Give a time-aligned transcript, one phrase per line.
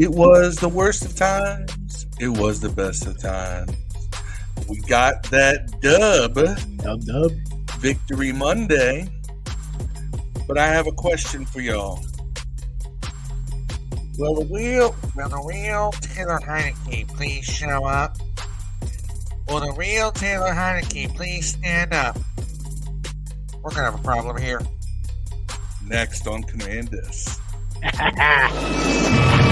[0.00, 2.06] It was the worst of times.
[2.18, 3.70] It was the best of times.
[4.66, 6.36] We got that dub.
[6.78, 7.32] Dub dub.
[7.80, 9.06] Victory Monday.
[10.48, 12.02] But I have a question for y'all.
[14.16, 18.16] Will the real, will the real Taylor Heinicke please show up?
[19.50, 22.18] Will the real Taylor Heinicke please stand up?
[23.62, 24.62] We're gonna have a problem here.
[25.84, 27.38] Next on Command This.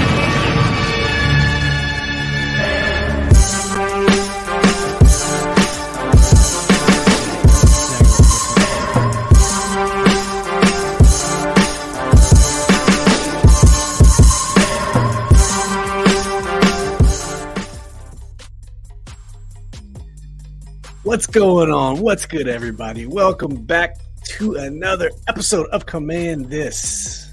[21.09, 22.03] What's going on?
[22.03, 23.07] What's good, everybody?
[23.07, 27.31] Welcome back to another episode of Command This.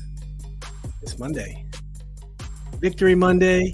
[1.02, 1.66] It's Monday,
[2.80, 3.74] Victory Monday,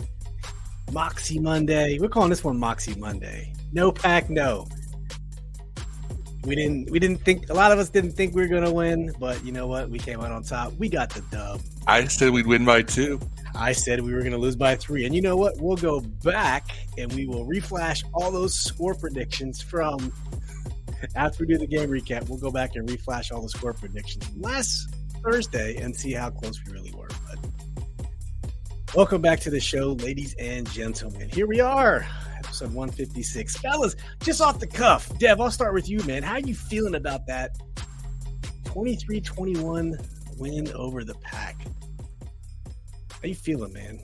[0.91, 1.99] Moxie Monday.
[1.99, 3.53] We're calling this one Moxie Monday.
[3.73, 4.67] No pack, no.
[6.45, 6.89] We didn't.
[6.89, 7.51] We didn't think.
[7.51, 9.91] A lot of us didn't think we were gonna win, but you know what?
[9.91, 10.73] We came out on top.
[10.79, 11.61] We got the dub.
[11.85, 13.19] I said we'd win by two.
[13.55, 15.05] I said we were going to lose by three.
[15.05, 15.59] And you know what?
[15.59, 20.13] We'll go back and we will reflash all those score predictions from
[21.15, 22.29] after we do the game recap.
[22.29, 26.59] We'll go back and reflash all the score predictions last Thursday and see how close
[26.65, 27.09] we really were.
[27.27, 28.05] But
[28.95, 31.29] welcome back to the show, ladies and gentlemen.
[31.29, 32.07] Here we are,
[32.37, 33.57] episode 156.
[33.57, 36.23] Fellas, just off the cuff, Dev, I'll start with you, man.
[36.23, 37.57] How are you feeling about that
[38.65, 39.97] 23 21
[40.37, 41.57] win over the pack?
[43.21, 43.99] How you feeling, man?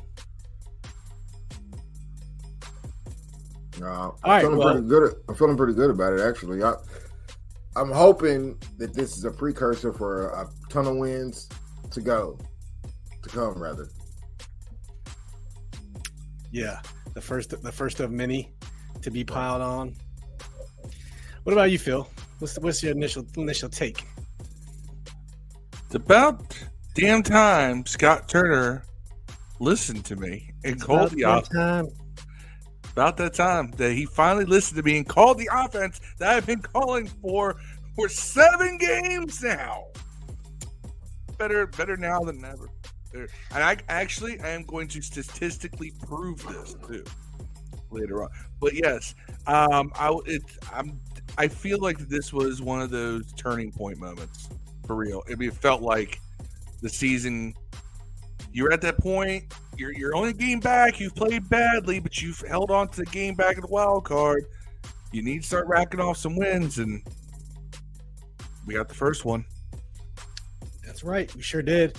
[3.80, 5.16] No, I'm right, feeling well- pretty good.
[5.28, 6.64] I'm feeling pretty good about it, actually.
[6.64, 6.76] I,
[7.76, 11.48] I'm hoping that this is a precursor for a, a ton of wins
[11.92, 12.38] to go,
[13.24, 13.88] to come rather.
[16.52, 16.80] Yeah,
[17.14, 18.52] the first the first of many
[19.02, 19.96] to be piled on.
[21.44, 22.08] What about you, Phil?
[22.40, 24.04] What's what's your initial initial take?
[25.86, 26.58] It's about
[26.96, 28.84] damn time Scott Turner
[29.60, 31.94] listened to me and called the offense.
[32.92, 36.48] About that time that he finally listened to me and called the offense that I've
[36.48, 37.58] been calling for
[37.96, 39.86] for seven games now.
[41.38, 42.70] Better, better now than never.
[43.14, 43.30] And
[43.64, 47.04] I actually, I am going to statistically prove this too
[47.92, 48.30] later on.
[48.60, 49.16] But yes,
[49.46, 51.00] um, I it's I'm
[51.38, 54.50] I feel like this was one of those turning point moments
[54.86, 55.24] for real.
[55.28, 56.20] It felt like
[56.82, 57.54] the season.
[58.58, 59.54] You're at that point.
[59.78, 61.00] You're you're only a game back.
[61.00, 64.46] You've played badly, but you've held on to the game back in the wild card.
[65.12, 67.04] You need to start racking off some wins, and
[68.66, 69.46] we got the first one.
[70.84, 71.98] That's right, we sure did.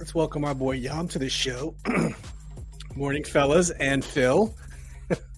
[0.00, 1.76] Let's welcome our boy Yam to the show.
[2.96, 4.52] Morning, fellas, and Phil.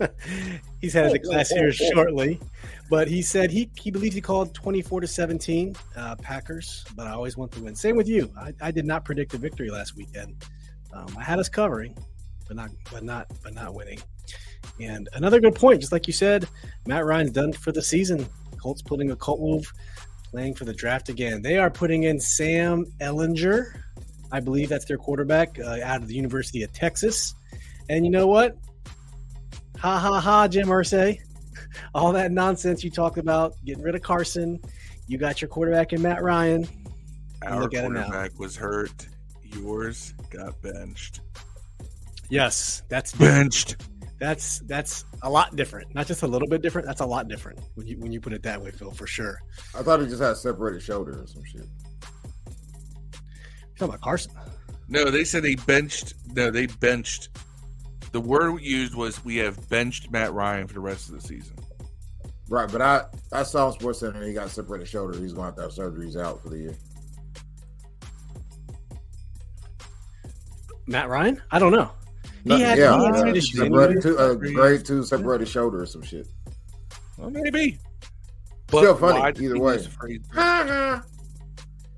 [0.81, 2.41] He's headed to class here shortly,
[2.93, 7.07] but he said he he believes he called twenty four to seventeen uh, Packers, but
[7.07, 7.75] I always want to win.
[7.75, 8.31] Same with you.
[8.39, 10.45] I, I did not predict a victory last weekend.
[10.93, 11.97] Um, I had us covering,
[12.47, 13.99] but not but not but not winning.
[14.79, 16.47] And another good point, just like you said,
[16.87, 18.29] Matt Ryan's done for the season.
[18.61, 19.73] Colts putting a cult move,
[20.31, 21.41] playing for the draft again.
[21.41, 23.73] They are putting in Sam Ehlinger.
[24.33, 27.33] I believe that's their quarterback uh, out of the University of Texas.
[27.89, 28.59] And you know what?
[29.79, 31.21] Ha ha ha, Jim Irsay.
[31.95, 34.61] All that nonsense you talked about, getting rid of Carson.
[35.07, 36.67] You got your quarterback in Matt Ryan.
[37.45, 38.05] Our Look at him now.
[38.05, 39.09] quarterback was hurt.
[39.43, 41.21] Yours got benched.
[42.31, 43.77] Yes, that's Benched.
[44.19, 45.95] that's that's a lot different.
[45.95, 46.87] Not just a little bit different.
[46.87, 49.39] That's a lot different when you when you put it that way, Phil, for sure.
[49.77, 51.63] I thought he just had a separated shoulder or some shit.
[51.63, 51.69] You
[53.77, 54.33] talking about Carson?
[54.89, 56.15] No, they said they benched.
[56.35, 57.29] No, they benched.
[58.13, 61.27] The word we used was we have benched Matt Ryan for the rest of the
[61.27, 61.57] season.
[62.53, 65.19] Right, but I I saw on Sports Center he got separated shoulder.
[65.19, 66.05] He's going to have to have surgery.
[66.05, 66.77] He's out for the year.
[70.87, 71.41] Matt Ryan?
[71.51, 71.91] I don't know.
[72.45, 73.59] He had, yeah, he had some uh, issues.
[73.59, 76.29] separated two, uh, grade two separated shoulder or some shit.
[77.17, 77.79] Well, maybe.
[78.69, 79.73] Still funny, why either way.
[79.73, 80.21] use the phrase-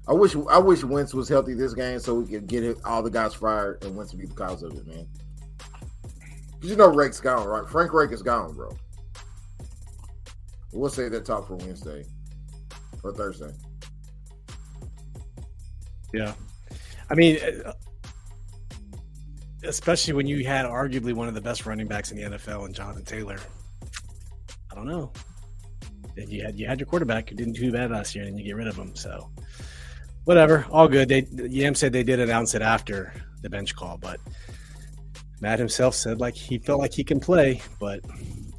[0.06, 3.02] I wish I wish Wentz was healthy this game so we could get it, all
[3.02, 5.08] the guys fired and Wentz would be the cause of it, man.
[6.52, 7.68] Because you know Reich's gone, right?
[7.68, 8.70] Frank Reich is gone, bro.
[10.74, 12.04] We'll say that talk for Wednesday
[13.02, 13.52] or Thursday.
[16.12, 16.34] Yeah.
[17.08, 17.72] I mean, uh,
[19.62, 22.74] especially when you had arguably one of the best running backs in the NFL and
[22.74, 23.38] Jonathan Taylor.
[24.70, 25.12] I don't know.
[26.16, 28.44] If you had you had your quarterback who didn't do bad last year, and you
[28.44, 28.94] get rid of him.
[28.94, 29.30] So
[30.24, 31.08] whatever, all good.
[31.08, 33.12] They Yam said they did announce it after
[33.42, 34.20] the bench call, but
[35.40, 38.00] Matt himself said like he felt like he can play, but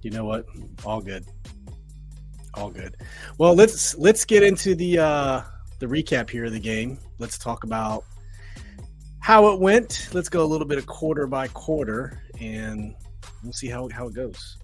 [0.01, 0.45] you know what?
[0.85, 1.25] All good.
[2.55, 2.95] All good.
[3.37, 5.41] Well, let's let's get into the uh
[5.79, 6.97] the recap here of the game.
[7.19, 8.03] Let's talk about
[9.19, 10.09] how it went.
[10.13, 12.95] Let's go a little bit of quarter by quarter and
[13.43, 14.57] we'll see how, how it goes.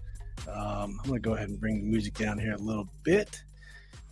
[0.48, 3.42] Um, I'm going to go ahead and bring the music down here a little bit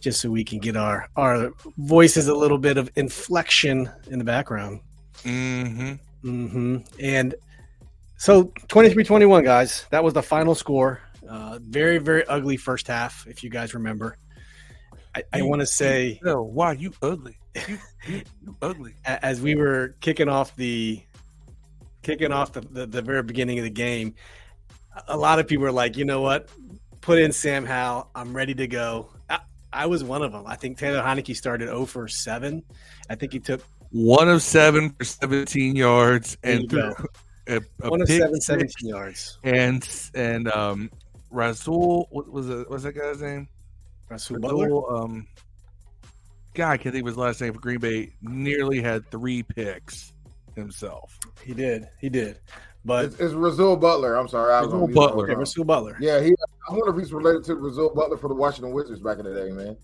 [0.00, 4.24] just so we can get our, our voices a little bit of inflection in the
[4.24, 4.80] background.
[5.22, 5.92] Mm-hmm.
[6.28, 6.76] Mm-hmm.
[6.98, 7.34] And
[8.16, 11.00] so 23 21, guys, that was the final score.
[11.30, 14.18] Uh, very, very ugly first half, if you guys remember.
[15.14, 17.38] I, I want to say, oh, why you ugly?
[17.68, 17.78] You,
[18.08, 18.94] you, you ugly.
[19.04, 21.00] As we were kicking off the
[22.02, 24.14] kicking off the, the, the very beginning of the game,
[25.06, 26.48] a lot of people were like, you know what?
[27.00, 28.10] Put in Sam Howell.
[28.14, 29.10] I'm ready to go.
[29.28, 29.38] I,
[29.72, 30.44] I was one of them.
[30.46, 32.62] I think Taylor Heinicke started 0 for 7.
[33.08, 36.92] I think he took one of seven for 17 yards and threw
[37.46, 39.38] a, a one of seven, 17 yards.
[39.44, 40.90] And and um
[41.30, 43.48] Rasul what was it what's that guy's name?
[44.08, 45.26] Rasul, Rasul um
[46.54, 50.12] guy I can't think of his last name for Green Bay nearly had three picks
[50.54, 51.18] himself.
[51.42, 51.88] He did.
[52.00, 52.40] He did.
[52.84, 54.16] But it's, it's Rasul Butler.
[54.16, 55.24] I'm sorry, I Rasul Butler.
[55.24, 55.96] Okay, Rasul Butler.
[56.00, 56.34] Yeah, he.
[56.68, 59.34] I wonder if he's related to Rasul Butler for the Washington Wizards back in the
[59.34, 59.76] day, man.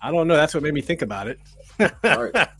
[0.00, 0.36] I don't know.
[0.36, 1.40] That's what made me think about it.
[2.02, 2.48] right.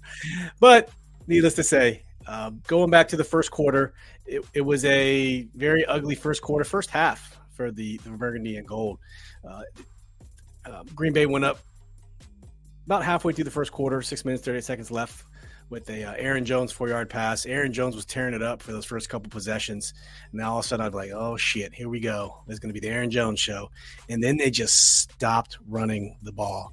[0.60, 0.88] But
[1.26, 3.92] needless to say, uh, going back to the first quarter,
[4.24, 8.66] it, it, was a very ugly first quarter, first half for the, the Burgundy and
[8.66, 8.98] Gold.
[9.48, 9.62] Uh,
[10.64, 11.58] uh, Green Bay went up
[12.86, 15.24] about halfway through the first quarter, six minutes, 30 seconds left
[15.68, 17.46] with a uh, Aaron Jones four yard pass.
[17.46, 19.94] Aaron Jones was tearing it up for those first couple possessions.
[20.30, 22.42] And now all of a sudden I'd be like, oh shit, here we go.
[22.48, 23.70] Is going to be the Aaron Jones show.
[24.08, 26.72] And then they just stopped running the ball.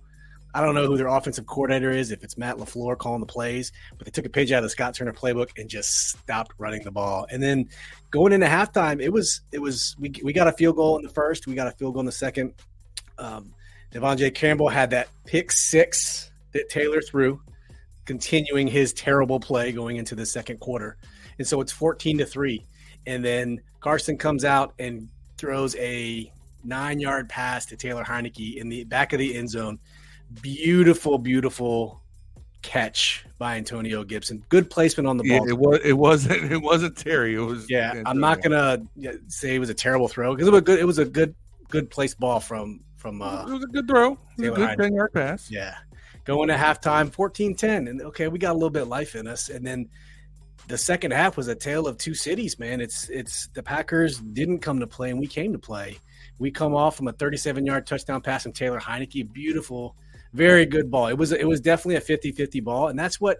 [0.53, 3.71] I don't know who their offensive coordinator is, if it's Matt LaFleur calling the plays,
[3.97, 6.83] but they took a page out of the Scott Turner playbook and just stopped running
[6.83, 7.25] the ball.
[7.31, 7.69] And then
[8.11, 11.09] going into halftime, it was it was we, we got a field goal in the
[11.09, 12.53] first, we got a field goal in the second.
[13.17, 13.53] Um,
[13.91, 14.31] J.
[14.31, 17.41] Campbell had that pick six that Taylor threw,
[18.05, 20.97] continuing his terrible play going into the second quarter.
[21.37, 22.65] And so it's 14 to 3.
[23.05, 26.31] And then Carson comes out and throws a
[26.63, 29.79] nine yard pass to Taylor Heinicke in the back of the end zone
[30.41, 32.01] beautiful, beautiful
[32.61, 34.43] catch by Antonio Gibson.
[34.49, 35.45] Good placement on the ball.
[35.45, 35.79] Yeah, it was.
[35.83, 36.51] It wasn't.
[36.51, 37.35] It wasn't Terry.
[37.35, 37.69] It was.
[37.69, 38.09] Yeah, Antonio.
[38.09, 38.83] I'm not gonna
[39.27, 40.79] say it was a terrible throw because it was a good.
[40.79, 41.35] It was a good,
[41.69, 43.21] good placed ball from from.
[43.21, 44.17] Uh, it was a good throw.
[44.39, 45.51] It was a good ten yard pass.
[45.51, 45.75] Yeah,
[46.25, 47.89] going to halftime, 14-10.
[47.89, 49.89] and okay, we got a little bit of life in us, and then
[50.67, 52.57] the second half was a tale of two cities.
[52.57, 55.97] Man, it's it's the Packers didn't come to play, and we came to play.
[56.39, 59.95] We come off from a 37 yard touchdown pass from Taylor Heinicke, beautiful
[60.33, 61.07] very good ball.
[61.07, 63.37] It was it was definitely a 50-50 ball, and that's what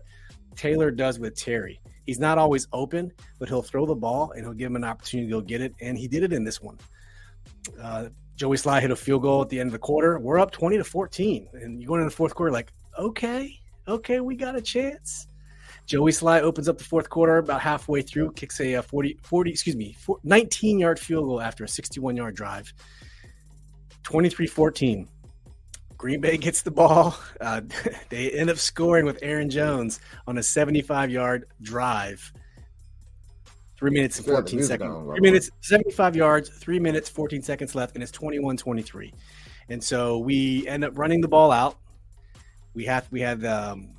[0.56, 1.80] Taylor does with Terry.
[2.06, 5.30] He's not always open, but he'll throw the ball and he'll give him an opportunity
[5.30, 6.78] to go get it, and he did it in this one.
[7.81, 10.19] Uh, Joey Slye hit a field goal at the end of the quarter.
[10.19, 13.57] We're up 20 to 14, and you go into the fourth quarter like, okay,
[13.88, 15.28] okay, we got a chance.
[15.86, 19.75] Joey Slye opens up the fourth quarter about halfway through, kicks a 40, 40 excuse
[19.75, 22.74] me, 19 yard field goal after a 61 yard drive.
[24.04, 25.07] 23 14.
[26.04, 27.16] Green Bay gets the ball.
[27.40, 27.62] Uh,
[28.10, 32.34] they end up scoring with Aaron Jones on a 75 yard drive.
[33.78, 35.07] Three minutes and 14 seconds.
[35.07, 39.14] Three minutes, 75 yards, three minutes, 14 seconds left, and it's 21 23.
[39.69, 41.78] And so we end up running the ball out.
[42.74, 43.95] We have we had um,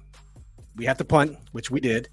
[0.77, 2.11] we have to punt, which we did,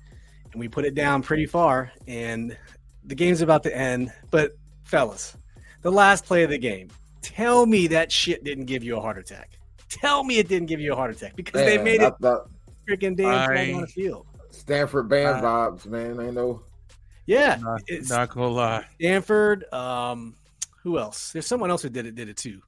[0.54, 1.92] and we put it down pretty far.
[2.08, 2.58] And
[3.04, 4.14] the game's about to end.
[4.30, 4.54] But
[4.86, 5.36] fellas,
[5.82, 9.18] the last play of the game, tell me that shit didn't give you a heart
[9.18, 9.58] attack.
[9.92, 12.14] Tell me it didn't give you a heart attack because man, they made it
[12.90, 14.26] freaking damn on the field.
[14.52, 16.20] Stanford band uh, vibes, man.
[16.20, 16.64] I know.
[17.26, 18.86] Yeah, not, it's not gonna lie.
[19.00, 19.72] Stanford.
[19.74, 20.36] Um,
[20.84, 21.32] who else?
[21.32, 22.16] There's someone else who did it.
[22.16, 22.62] Did it too.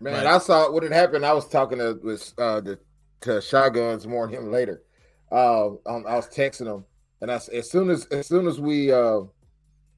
[0.00, 1.24] Man, but, I saw what had happened.
[1.24, 2.78] I was talking to with uh the
[3.22, 4.82] to shotguns more on him later.
[5.30, 6.84] Uh, um, I was texting him,
[7.20, 9.20] and I as soon as as soon as we uh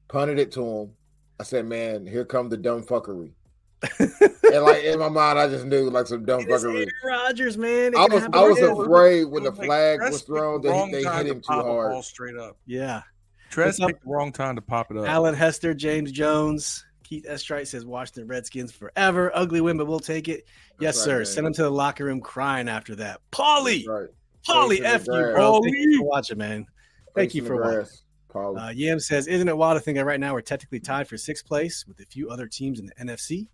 [0.07, 0.91] punted it to him,
[1.39, 3.33] I said, "Man, here come the dumb fuckery."
[3.99, 6.87] and like in my mind, I just knew like some dumb fuckery.
[7.03, 7.95] Rodgers, man.
[7.95, 11.53] I was I was afraid when the flag was thrown that they hit him too
[11.53, 12.03] hard.
[12.03, 13.03] Straight up, yeah.
[13.49, 15.07] Tress picked the wrong time to pop it up.
[15.07, 19.31] Alan Hester, James Jones, Keith Estrite says Washington Redskins forever.
[19.33, 20.45] Ugly win, but we'll take it.
[20.79, 21.17] That's yes, right, sir.
[21.17, 21.25] Man.
[21.25, 23.21] Send him to the locker room crying after that.
[23.31, 24.09] Paulie, right.
[24.47, 25.61] Paulie, f you, bro.
[25.63, 26.67] Thank you for watching, man.
[27.15, 27.87] Thank you for watching.
[28.35, 31.17] Uh, Yam says, "Isn't it wild to think that right now we're technically tied for
[31.17, 33.47] sixth place with a few other teams in the NFC?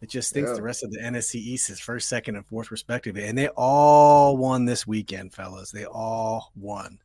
[0.00, 0.54] It just thinks yeah.
[0.54, 3.26] the rest of the NFC East is first, second, and fourth, respectively.
[3.26, 5.70] And they all won this weekend, fellas.
[5.70, 6.98] They all won.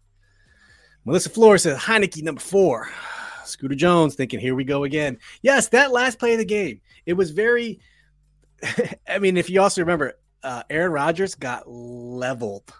[1.03, 2.89] Melissa Flores says Heinicke number four.
[3.45, 5.19] Scooter Jones thinking, here we go again.
[5.41, 7.79] Yes, that last play of the game, it was very.
[9.07, 12.73] I mean, if you also remember, uh, Aaron Rodgers got leveled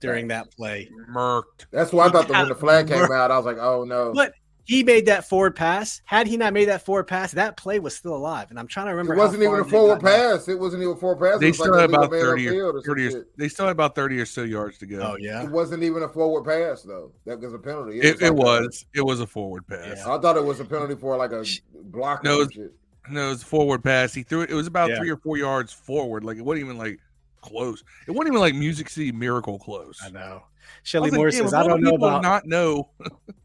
[0.00, 0.90] during that play.
[1.10, 1.66] Murked.
[1.70, 4.12] That's why I thought that when the flag came out, I was like, oh no.
[4.12, 6.00] But he made that forward pass.
[6.04, 8.48] Had he not made that forward pass, that play was still alive.
[8.50, 9.14] And I'm trying to remember.
[9.14, 10.48] It wasn't even a forward pass.
[10.48, 11.40] It wasn't even a forward pass.
[11.40, 14.20] They still like had about 30 or, or 30 or they still had about 30
[14.20, 15.00] or so yards to go.
[15.12, 15.42] Oh yeah.
[15.42, 17.12] It wasn't even a forward pass though.
[17.26, 17.98] That was a penalty.
[18.00, 18.86] It, it like a- was.
[18.94, 19.98] It was a forward pass.
[19.98, 20.14] Yeah.
[20.14, 21.44] I thought it was a penalty for like a
[21.84, 22.70] block No, it some.
[23.10, 24.14] No, it was a forward pass.
[24.14, 24.50] He threw it.
[24.50, 24.96] It was about Yeah.
[24.98, 26.24] three or four yards forward.
[26.24, 26.98] Like it wasn't even like
[27.42, 27.84] close.
[28.08, 30.00] It wasn't even like Music City Miracle close.
[30.02, 30.42] I know.
[30.42, 30.48] I
[30.84, 32.22] Shelly was like, says, I don't know about.
[32.22, 32.88] not know.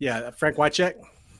[0.00, 0.94] Yeah, Frank Wycheck.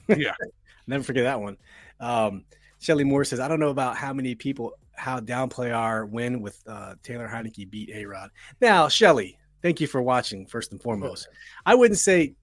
[0.07, 0.33] Yeah.
[0.87, 1.57] Never forget that one.
[1.99, 2.45] Um,
[2.79, 6.61] Shelly Moore says, I don't know about how many people, how downplay our win with
[6.67, 8.29] uh, Taylor Heinicke beat A Rod.
[8.61, 11.27] Now, Shelly, thank you for watching, first and foremost.
[11.65, 12.35] I wouldn't say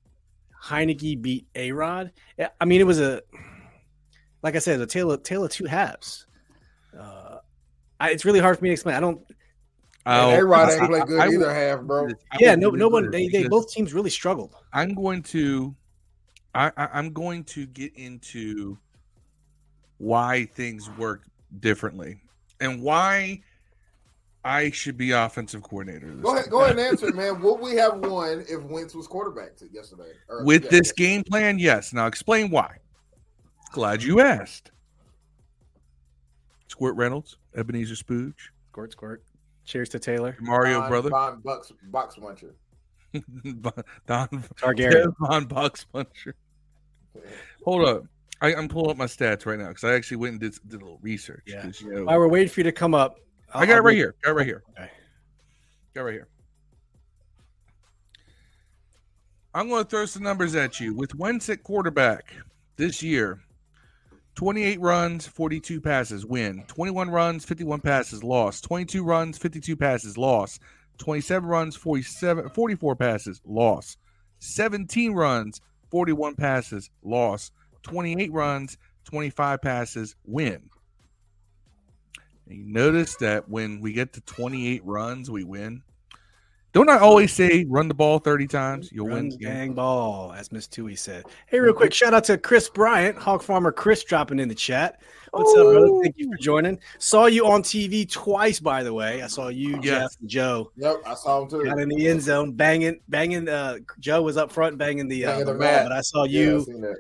[0.62, 2.12] Heinicke beat A Rod.
[2.60, 3.22] I mean, it was a,
[4.42, 6.26] like I said, a tale of, tale of two halves.
[6.98, 7.38] Uh,
[8.00, 8.94] I, it's really hard for me to explain.
[8.96, 9.20] I don't,
[10.06, 12.08] I'll- A Rod I- ain't played good I will- either half, bro.
[12.38, 14.54] Yeah, no, no one, they, they both teams really struggled.
[14.72, 15.74] I'm going to,
[16.54, 18.78] I, I I'm going to get into
[19.98, 21.22] why things work
[21.60, 22.20] differently
[22.60, 23.40] and why
[24.44, 26.06] I should be offensive coordinator.
[26.14, 26.50] This Go ahead, time.
[26.50, 27.40] go ahead and answer, it, man.
[27.42, 30.12] Would we have won if Wentz was quarterback to yesterday?
[30.28, 31.06] Or- With yeah, this yeah.
[31.06, 31.92] game plan, yes.
[31.92, 32.76] Now explain why.
[33.72, 34.70] Glad you asked.
[36.68, 38.34] Squirt Reynolds, Ebenezer Spooge,
[38.70, 39.22] Squirt, squirt.
[39.64, 40.36] Cheers to Taylor.
[40.40, 42.52] Mario Von- brother, Von Bucks, box muncher.
[44.06, 45.12] Don Targaryen.
[45.20, 46.34] Von Box Puncher.
[47.64, 48.04] Hold up.
[48.40, 50.80] I, I'm pulling up my stats right now because I actually went and did, did
[50.80, 51.42] a little research.
[51.46, 51.62] Yeah.
[51.62, 53.18] 'cause, You know, While we're waiting for you to come up,
[53.52, 54.14] I got it right here.
[54.22, 54.62] Got it right here.
[54.78, 54.90] Okay.
[55.94, 56.28] Got it right here.
[59.54, 60.94] I'm going to throw some numbers at you.
[60.94, 62.32] With Wentz at quarterback
[62.76, 63.40] this year,
[64.36, 66.62] 28 runs, 42 passes, win.
[66.68, 68.60] 21 runs, 51 passes, loss.
[68.60, 70.60] 22 runs, 52 passes, loss.
[70.98, 73.96] 27 runs, 47, 44 passes, loss.
[74.40, 77.50] 17 runs, 41 passes, loss.
[77.82, 80.68] 28 runs, 25 passes, win.
[82.46, 85.82] And you notice that when we get to 28 runs, we win.
[86.74, 90.32] Don't I always say run the ball 30 times, you'll win Run the gang ball,
[90.34, 91.24] as Miss Tui said.
[91.46, 95.00] Hey, real quick, shout out to Chris Bryant, Hog Farmer Chris, dropping in the chat.
[95.32, 95.88] What's up, brother?
[96.02, 96.78] Thank you for joining.
[96.98, 99.22] Saw you on TV twice, by the way.
[99.22, 99.84] I saw you, Yes.
[99.84, 101.64] Jeff, and Joe Yep, I saw him too.
[101.64, 103.48] got in the end zone, banging, banging.
[103.48, 105.84] Uh, Joe was up front, banging the, uh, Banging the the wall, mat.
[105.84, 106.96] but I saw you, seen that.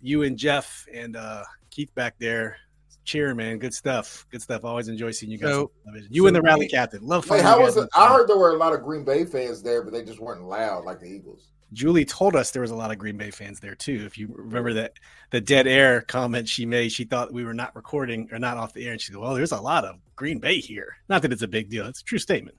[0.00, 2.56] you and Jeff and uh, Keith back there
[3.06, 3.58] cheering, man.
[3.58, 4.26] Good stuff.
[4.30, 4.64] Good stuff.
[4.64, 5.50] Always enjoy seeing you guys.
[5.52, 6.12] So- on television.
[6.12, 7.02] You so and the rally we- captain.
[7.06, 7.88] Love Wait, how was it?
[7.96, 10.42] I heard there were a lot of Green Bay fans there, but they just weren't
[10.42, 11.52] loud like the Eagles.
[11.72, 14.02] Julie told us there was a lot of Green Bay fans there too.
[14.06, 14.92] If you remember that
[15.30, 18.72] the dead air comment she made, she thought we were not recording or not off
[18.72, 21.32] the air, and she said, "Well, there's a lot of Green Bay here." Not that
[21.32, 22.56] it's a big deal; it's a true statement.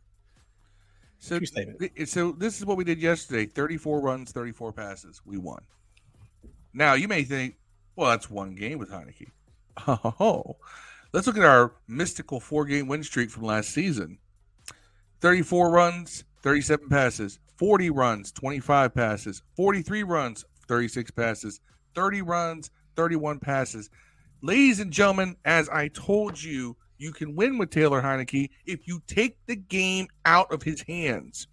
[1.19, 2.07] So, True statement.
[2.09, 5.21] so this is what we did yesterday 34 runs, 34 passes.
[5.25, 5.63] We won.
[6.73, 7.55] Now, you may think,
[7.95, 9.29] well, that's one game with Heinicke.
[9.88, 10.57] Oh,
[11.13, 14.17] let's look at our mystical four game win streak from last season
[15.22, 21.60] 34 runs, 37 passes, 40 runs, 25 passes, 43 runs, 36 passes,
[21.96, 23.89] 30 runs, 31 passes.
[24.41, 29.01] Ladies and gentlemen, as I told you, you can win with Taylor Heinicke if you
[29.07, 31.48] take the game out of his hands.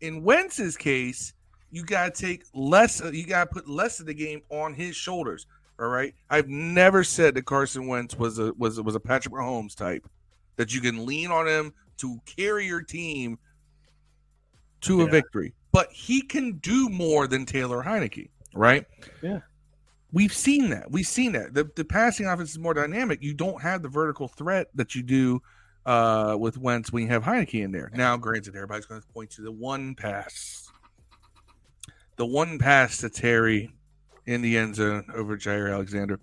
[0.00, 1.34] In Wentz's case,
[1.70, 4.96] you got to take less, you got to put less of the game on his
[4.96, 5.46] shoulders.
[5.78, 6.14] All right.
[6.30, 10.08] I've never said that Carson Wentz was a was was a Patrick Mahomes type
[10.56, 13.38] that you can lean on him to carry your team
[14.82, 15.54] to a victory.
[15.72, 18.84] But he can do more than Taylor Heinicke, right?
[19.22, 19.40] Yeah.
[20.12, 20.90] We've seen that.
[20.90, 21.54] We've seen that.
[21.54, 23.22] The, the passing offense is more dynamic.
[23.22, 25.40] You don't have the vertical threat that you do
[25.86, 27.90] uh, with Wentz when you have Heinicke in there.
[27.94, 30.70] Now, granted, everybody's going to point to the one pass.
[32.16, 33.72] The one pass to Terry
[34.26, 36.20] in the end zone over Jaire Alexander.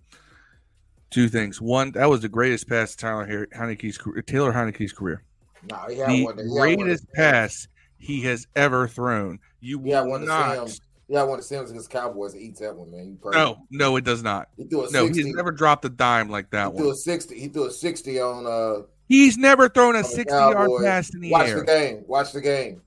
[1.12, 1.60] Two things.
[1.60, 5.24] One, that was the greatest pass to Tyler Heinicke's career, Taylor Heinicke's career.
[5.70, 6.38] No, he had The one.
[6.38, 9.40] He had one greatest pass he has ever thrown.
[9.60, 10.56] You Yeah, will one to not.
[10.68, 10.82] Sims.
[11.08, 13.18] Yeah, one of Sims against Cowboys eats that one, man.
[13.34, 14.50] No, no, it does not.
[14.56, 15.24] he threw a No, 60.
[15.24, 17.40] he's never dropped a dime like that he threw a sixty.
[17.40, 18.46] He threw a sixty on.
[18.46, 21.58] uh He's never thrown a 60 yard pass in the Watch air.
[21.58, 22.04] Watch the game.
[22.06, 22.82] Watch the game.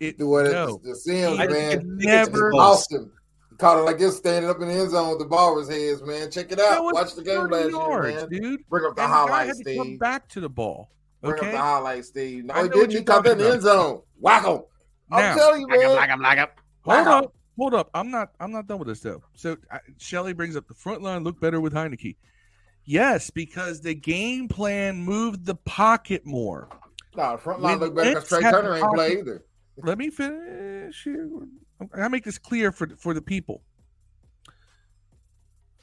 [0.00, 0.74] It, Do what no.
[0.74, 1.96] it, the Sims, He man.
[1.98, 2.52] never.
[2.52, 3.12] lost him.
[3.56, 5.66] He caught it like this, standing up in the end zone with the ball in
[5.66, 6.30] his hands, man.
[6.30, 6.92] Check it out.
[6.92, 8.28] Watch the game 30 last yards, year, man.
[8.28, 8.68] dude.
[8.68, 9.98] Bring up the And the guy highlights, had to come Steve.
[9.98, 10.90] back to the ball.
[11.22, 11.50] Bring up Okay.
[11.52, 12.44] the highlights, Steve.
[12.44, 12.90] No, I he didn't.
[12.90, 14.02] He you're caught that in the end zone.
[14.20, 14.60] Whack him.
[15.10, 15.80] I'm Now, telling you, man.
[16.10, 16.48] him, like him.
[16.84, 17.18] Hold Wow.
[17.20, 17.34] up.
[17.56, 17.90] hold up.
[17.94, 18.32] I'm not.
[18.40, 19.22] I'm not done with this though.
[19.34, 19.56] So
[19.96, 22.16] Shelly brings up the front line look better with Heinicke.
[22.84, 26.68] Yes, because the game plan moved the pocket more.
[27.16, 29.44] No, front line When look better because Trai Turner ain't play either.
[29.78, 31.30] Let me finish here.
[31.80, 33.62] I gotta make this clear for for the people.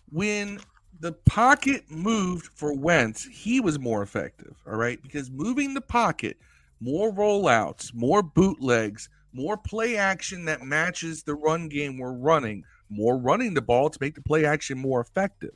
[0.09, 0.59] When
[0.99, 4.55] the pocket moved for Wentz, he was more effective.
[4.67, 6.37] All right, because moving the pocket,
[6.79, 13.17] more rollouts, more bootlegs, more play action that matches the run game we're running, more
[13.17, 15.55] running the ball to make the play action more effective.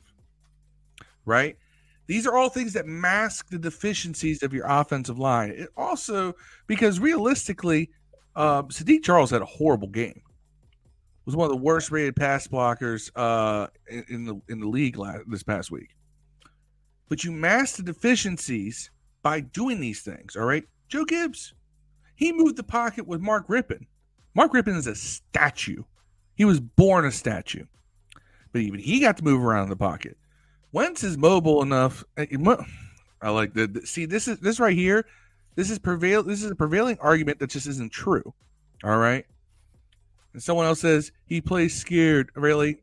[1.24, 1.56] Right.
[2.06, 5.50] These are all things that mask the deficiencies of your offensive line.
[5.50, 6.34] It also,
[6.66, 7.90] because realistically,
[8.34, 10.22] uh, Saahdiq Charles had a horrible game.
[11.28, 13.66] Was one of the worst rated pass blockers uh,
[14.08, 15.94] in, the in the league last, this past week.
[17.10, 20.36] But you mask the deficiencies by doing these things.
[20.36, 21.52] All right, Joe Gibbs,
[22.14, 23.84] he moved the pocket with Mark Rypien.
[24.34, 25.82] Mark Rypien is a statue.
[26.34, 27.66] He was born a statue,
[28.52, 30.16] but even he got to move around in the pocket.
[30.72, 32.04] Wentz is mobile enough.
[32.16, 34.06] I like the see.
[34.06, 35.04] This is this right here.
[35.56, 36.22] This is prevail.
[36.22, 38.32] This is a prevailing argument that just isn't true.
[38.82, 39.26] All right.
[40.32, 42.30] And someone else says he plays scared.
[42.34, 42.80] Really,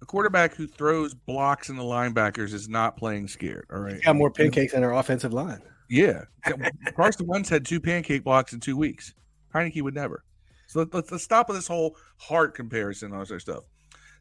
[0.00, 3.66] a quarterback who throws blocks in the linebackers is not playing scared.
[3.72, 4.02] All right.
[4.02, 5.62] Got more pancakes than our offensive line.
[5.88, 6.24] Yeah.
[6.96, 9.14] Carson Wentz had two pancake blocks in two weeks.
[9.54, 10.24] Heinicke would never.
[10.66, 13.64] So let, let's, let's stop with this whole heart comparison and all this other stuff.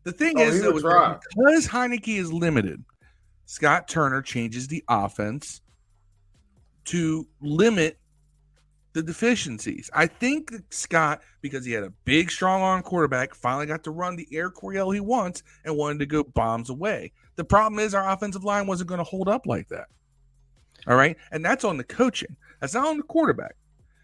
[0.04, 1.10] The thing Oh, is, he though, would is try.
[1.14, 2.84] that because Heinicke is limited,
[3.46, 5.62] Scott Turner changes the offense
[6.86, 7.98] to limit
[8.94, 9.90] the deficiencies.
[9.94, 14.16] I think Scott, because he had a big, strong arm quarterback, finally got to run
[14.16, 17.12] the air Coryell he wants and wanted to go bombs away.
[17.36, 19.88] The problem is our offensive line wasn't going to hold up like that.
[20.88, 21.16] All right.
[21.32, 22.36] And that's on the coaching.
[22.60, 23.56] That's not on the quarterback.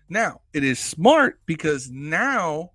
[0.10, 2.72] Now, it is smart because now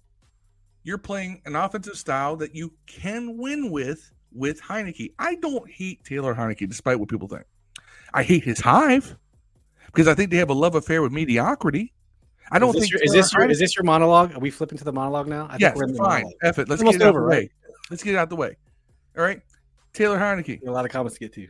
[0.84, 5.12] you're playing an offensive style that you can win with with Heinicke.
[5.18, 7.44] I don't hate Taylor Heinicke, despite what people think.
[8.14, 9.16] I hate his hive
[9.86, 11.92] because I think they have a love affair with mediocrity.
[12.50, 14.34] I don't is think your, is this your is this your monologue?
[14.34, 15.46] Are we flipping to the monologue now?
[15.50, 16.22] I yes, we're in the fine.
[16.22, 16.32] monologue.
[16.42, 16.68] F it.
[16.68, 17.36] Let's Almost get it out over, the way.
[17.38, 17.50] right?
[17.90, 18.56] Let's get it out of the way.
[19.16, 19.40] All right.
[19.92, 20.66] Taylor Heinicke.
[20.66, 21.48] A lot of comments to get to.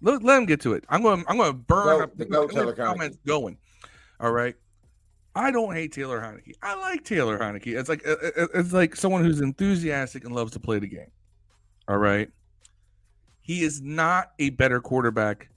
[0.00, 0.84] Let, let him get to it.
[0.88, 1.24] I'm going.
[1.28, 2.76] I'm going to burn Go- up the the go Taylor Heinicke.
[2.76, 3.56] comments going.
[4.20, 4.54] All right.
[5.34, 6.52] I don't hate Taylor Heinicke.
[6.62, 7.78] I like Taylor Heinicke.
[7.78, 11.10] It's like it- it- it's like someone who's enthusiastic and loves to play the game.
[11.88, 12.28] All right.
[13.40, 15.48] He is not a better quarterback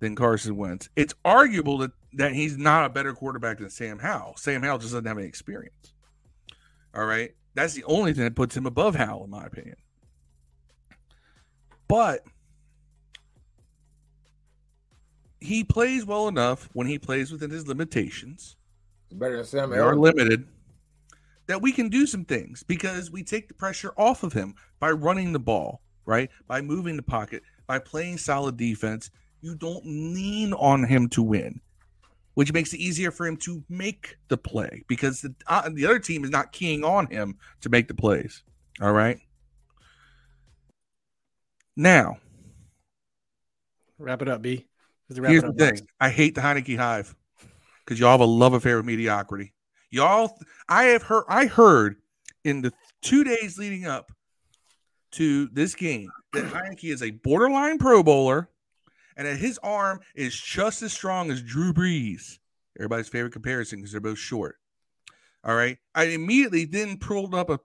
[0.00, 0.88] than Carson Wentz.
[0.96, 4.36] It's arguable that that he's not a better quarterback than Sam Howell.
[4.36, 5.94] Sam Howell just doesn't have any experience.
[6.94, 7.34] All right.
[7.54, 9.76] That's the only thing that puts him above Howell, in my opinion.
[11.88, 12.22] But
[15.40, 18.56] he plays well enough when he plays within his limitations.
[19.12, 20.46] Better than Sam We are limited.
[21.46, 24.90] That we can do some things because we take the pressure off of him by
[24.90, 26.30] running the ball, right?
[26.46, 29.10] By moving the pocket, by playing solid defense.
[29.40, 31.60] You don't lean on him to win,
[32.38, 35.98] which makes it easier for him to make the play because the, uh, the other
[35.98, 38.44] team is not keying on him to make the plays.
[38.80, 39.18] All right.
[41.76, 42.18] Now,
[43.98, 44.68] Wrap it up, B.
[45.08, 47.12] Here's the thing: I hate the Heinicke Hive
[47.84, 49.52] because y'all have a love affair with mediocrity.
[49.90, 51.96] Y'all, I have heard, I heard
[52.44, 52.72] in the
[53.02, 54.12] two days leading up
[55.12, 58.48] to this game that Heinicke is a borderline Pro Bowler,
[59.18, 62.38] and that his arm is just as strong as Drew Brees.
[62.78, 64.56] Everybody's favorite comparison because they're both short.
[65.44, 67.58] All right, I immediately then pulled up a,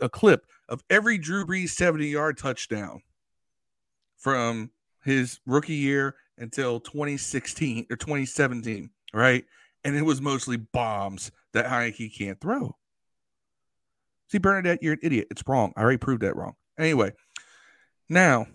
[0.00, 3.02] a clip of every Drew Brees seventy yard touchdown
[4.16, 4.70] from
[5.04, 9.44] his rookie year until 2016 or 2017, right?
[9.84, 12.74] And it was mostly bombs that Heinicke can't throw.
[14.28, 15.28] See, Bernadette, you're an idiot.
[15.30, 15.72] It's wrong.
[15.76, 16.54] I already proved that wrong.
[16.78, 17.12] Anyway,
[18.08, 18.46] now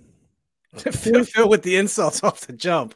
[0.77, 2.95] Phil, Phil with the insults off the jump.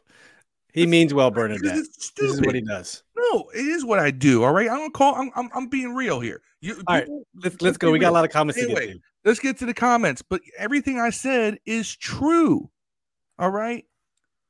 [0.73, 1.85] He means well, because Bernadette.
[2.17, 3.03] This is what he does.
[3.15, 4.43] No, it is what I do.
[4.43, 5.13] All right, I don't call.
[5.15, 6.41] I'm I'm, I'm being real here.
[6.61, 7.91] You, All right, people- Let's let's go.
[7.91, 8.99] We got a lot of comments to Anyway, get to.
[9.25, 10.21] let's get to the comments.
[10.27, 12.69] But everything I said is true.
[13.37, 13.85] All right.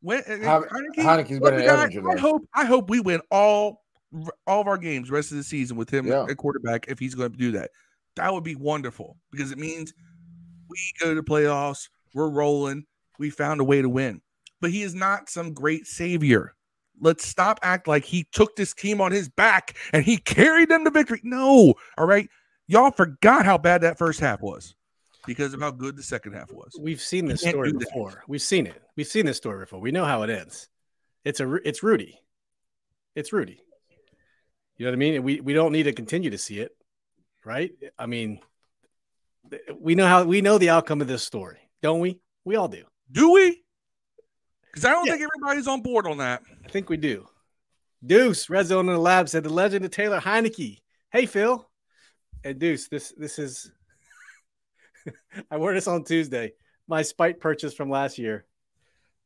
[0.01, 2.21] When, uh, Heine- Heinicke- Heinicke's better than Look, I- Evans, you I know.
[2.21, 3.81] hope I hope we win all
[4.47, 6.25] all of our games rest of the season with him Yeah.
[6.29, 7.71] at quarterback if he's going to do that.
[8.15, 9.93] That would be wonderful because it means
[10.69, 12.85] we go to playoffs, we're rolling,
[13.19, 14.21] we found a way to win.
[14.61, 16.55] But he is not some great savior.
[16.99, 20.85] Let's stop act like he took this team on his back and he carried them
[20.85, 21.19] to victory.
[21.23, 22.29] No, all right.
[22.67, 24.75] Y'all forgot how bad that first half was
[25.25, 26.77] because of how good the second half was.
[26.79, 28.23] We've seen this story before.
[28.27, 28.81] We've seen it.
[28.95, 29.79] We've seen this story before.
[29.79, 30.69] We know how it ends.
[31.25, 32.19] It's a it's Rudy.
[33.15, 33.61] It's Rudy.
[34.77, 35.23] You know what I mean?
[35.23, 36.75] We we don't need to continue to see it,
[37.45, 37.71] right?
[37.97, 38.39] I mean,
[39.79, 42.19] we know how we know the outcome of this story, don't we?
[42.45, 42.83] We all do.
[43.13, 43.63] Do we?
[44.71, 45.13] Because I don't Yeah.
[45.13, 46.41] think everybody's on board on that.
[46.65, 47.27] I think we do.
[48.05, 50.81] Deuce, Red Zone in the Lab said the legend of Taylor Heinicke.
[51.11, 51.69] Hey Phil.
[52.43, 53.71] And Deuce, this this is
[55.51, 56.53] I wore this on Tuesday.
[56.87, 58.45] My spite purchase from last year.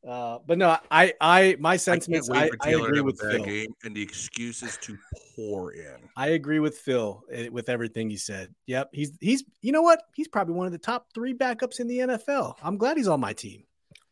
[0.06, 3.42] Uh, but no, I I my I sentiments I, I Taylor agree with Phil.
[3.44, 4.96] game and the excuses to
[5.34, 5.96] pour in.
[6.16, 8.54] I agree with Phil eh, with everything he said.
[8.66, 10.02] Yep, he's he's you know what?
[10.14, 12.54] He's probably one of the top three backups in the NFL.
[12.62, 13.64] I'm glad he's on my team.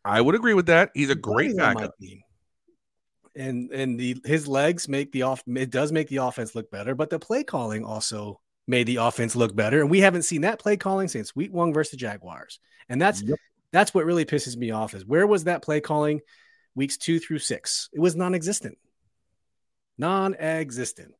[0.07, 0.90] I would agree with that.
[0.95, 1.95] He's a great backup.
[3.35, 6.95] And and the his legs make the off it does make the offense look better,
[6.95, 9.81] but the play calling also made the offense look better.
[9.81, 12.61] And we haven't seen that play calling since week one versus the Jaguars.
[12.88, 13.38] And that's Yep.
[13.73, 16.21] that's what really pisses me off is where was that play calling
[16.75, 17.90] weeks two through six?
[17.92, 18.79] It was non-existent.
[19.99, 21.14] Non-existent.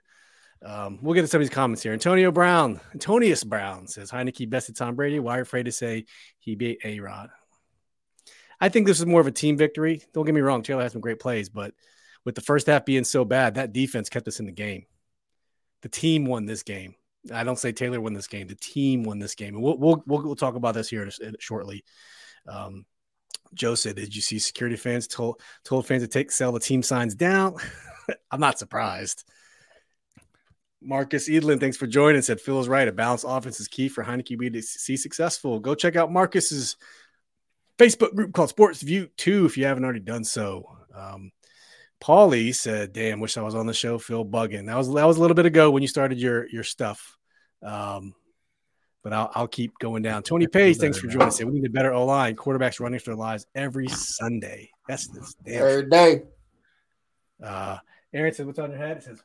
[0.64, 1.92] Um, we'll get to some of these comments here.
[1.92, 5.18] Antonio Brown, Antonius Brown says Heinicke bested Tom Brady.
[5.18, 6.07] Why are you afraid to say
[6.38, 7.29] he beat A Rod?
[8.60, 10.02] I think this is more of a team victory.
[10.12, 11.74] Don't get me wrong, Taylor had some great plays, but
[12.24, 14.86] with the first half being so bad, that defense kept us in the game.
[15.82, 16.94] The team won this game.
[17.32, 18.46] I don't say Taylor won this game.
[18.46, 21.84] The team won this game, and we'll we'll we'll, talk about this here shortly.
[22.46, 22.84] Um,
[23.54, 26.82] Joe said, "Did you see security fans told told fans to take sell the team
[26.82, 27.56] signs down?"
[28.30, 29.24] I'm not surprised.
[30.80, 32.22] Marcus Edlin, thanks for joining.
[32.22, 32.86] Said Phil is right.
[32.86, 35.58] A balanced offense is key for Heinicke to see successful.
[35.58, 36.76] Go check out Marcus's
[37.78, 40.76] Facebook group called Sports View 2 if you haven't already done so.
[40.94, 41.32] Um,
[42.00, 44.66] Paulie said, "Damn, wish I was on the show." Phil bugging.
[44.66, 47.16] That was that was a little bit ago when you started your your stuff.
[47.62, 48.14] Um,
[49.02, 50.22] but I'll, I'll keep going down.
[50.22, 51.42] Tony Page, thanks for joining us.
[51.42, 52.36] We need a better O line.
[52.36, 54.70] Quarterbacks running for their lives every Sunday.
[54.88, 55.62] That's this damn.
[55.62, 56.22] Every day.
[57.42, 57.78] Uh,
[58.12, 59.22] Aaron said, "What's on your head?" It says,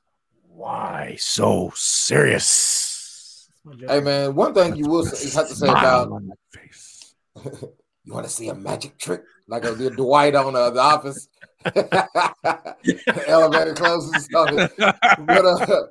[0.48, 3.90] "Why so serious?" That's my joke.
[3.90, 7.16] Hey man, one thing you will say, you have to say about my face.
[8.04, 11.28] you want to see a magic trick like I did Dwight on uh, the Office.
[13.28, 14.72] Elevator closes and stuff.
[14.78, 15.84] But uh,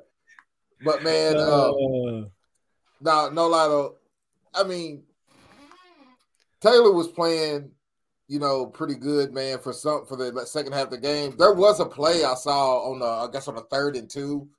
[0.83, 2.23] but man, uh, Uh,
[3.01, 3.95] no, no lie though.
[4.53, 5.03] I mean,
[6.59, 7.71] Taylor was playing,
[8.27, 11.35] you know, pretty good, man, for some for the second half of the game.
[11.37, 14.49] There was a play I saw on the, I guess on the third and two,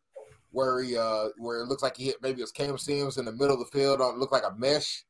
[0.53, 3.25] where he uh where it looks like he hit maybe it was Cam Sims in
[3.25, 5.05] the middle of the field on looked like a mesh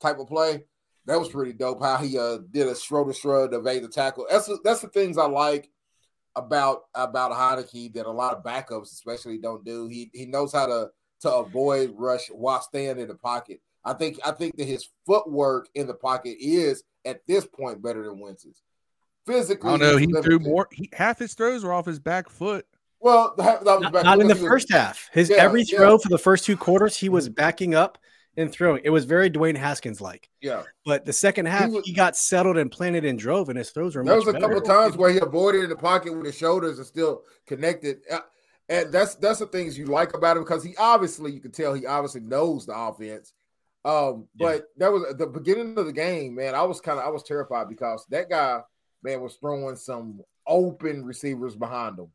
[0.00, 0.64] type of play.
[1.06, 1.82] That was pretty dope.
[1.82, 4.26] How he uh did a shoulder shrug to evade the tackle.
[4.30, 5.70] That's that's the things I like
[6.36, 9.86] about about Heinicke that a lot of backups especially don't do.
[9.86, 10.90] He he knows how to
[11.20, 13.60] to avoid rush while staying in the pocket.
[13.84, 18.02] I think I think that his footwork in the pocket is at this point better
[18.04, 18.62] than Wentz's.
[19.26, 19.96] Physically, I don't know.
[19.96, 20.68] he's He threw more.
[20.72, 22.66] He, half his throws were off his back foot.
[23.00, 25.10] Well, that, that was not, back not in the because he was- first half.
[25.12, 25.78] His Yeah, every yeah.
[25.78, 27.98] throw for the first two quarters, he was backing up
[28.36, 28.80] and throwing.
[28.84, 30.28] It was very Dwayne Haskins like.
[30.40, 33.70] Yeah, But the second half, he, was- got settled and planted and drove, and his
[33.70, 34.60] throws were there was a couple better.
[34.60, 37.98] times where he avoided in the pocket with his shoulders and still connected.
[38.10, 38.20] Uh,
[38.68, 41.74] And that's that's the things you like about him because he obviously you can tell
[41.74, 43.34] he obviously knows the offense.
[43.84, 44.46] Um, Yeah.
[44.46, 46.54] but that was at the beginning of the game, man.
[46.54, 48.62] I was kind of I was terrified because that guy,
[49.02, 52.08] man, was throwing some open receivers behind him,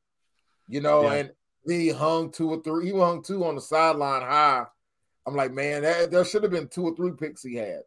[0.68, 1.14] you know, Yeah.
[1.14, 1.32] and
[1.68, 4.66] he hung two or three, he hung two on the sideline high.
[5.28, 7.82] I'm like, man, that, there should have been two or three picks he had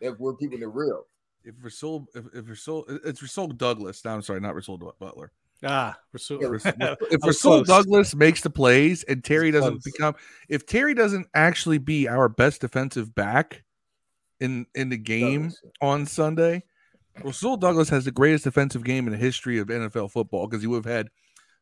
[0.00, 1.04] if we're keeping it real.
[1.44, 4.04] If Rasul, if, if Rasul, it's Rasul Douglas.
[4.04, 5.32] No, I'm sorry, not Rasul Butler.
[5.64, 6.72] Ah, we're so, Yeah, Rasul-
[7.10, 7.66] If Rasul close.
[7.66, 9.82] Douglas makes the plays and Terry doesn't close.
[9.84, 10.14] become,
[10.48, 13.64] if Terry doesn't actually be our best defensive back
[14.40, 15.62] in in the game Douglas.
[15.80, 16.62] on Sunday,
[17.24, 20.68] Rasul Douglas has the greatest defensive game in the history of NFL football because he
[20.68, 21.08] would have had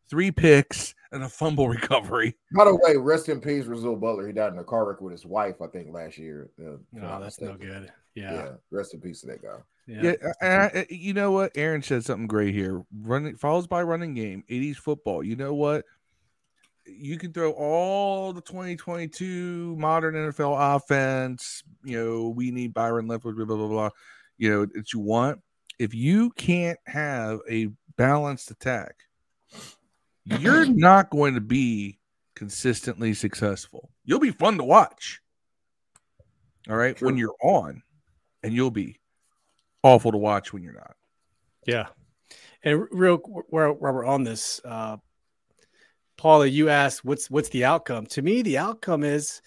[0.08, 2.36] three picks and a fumble recovery.
[2.52, 4.26] By the way, rest in peace, Razul Butler.
[4.26, 6.50] He died in a car wreck with his wife, I think, last year.
[6.60, 7.90] uh, No, that's no good.
[8.14, 8.32] Yeah.
[8.32, 8.48] Yeah.
[8.70, 9.58] rest in peace to that guy.
[9.86, 10.02] Yeah.
[10.02, 11.52] Yeah, and I, you know what?
[11.54, 12.82] Aaron said something great here.
[13.02, 15.22] Running follows by running game, 80s football.
[15.22, 15.84] You know what?
[16.86, 21.62] You can throw all the 2022 modern NFL offense.
[21.84, 23.90] You know, we need Byron Leftwich, blah blah blah blah.
[24.38, 25.40] You know that you want.
[25.78, 28.94] If you can't have a balanced attack,
[30.26, 31.98] you're not going to be
[32.34, 33.90] consistently successful.
[34.04, 35.20] You'll be fun to watch.
[36.68, 37.82] All right, when you're on,
[38.42, 38.98] and you'll be
[39.82, 40.96] awful to watch when you're not.
[41.64, 41.86] Yeah.
[42.64, 44.96] And real where, where we're on this, uh,
[46.16, 48.06] Paula, you asked what's what's the outcome?
[48.06, 49.42] To me, the outcome is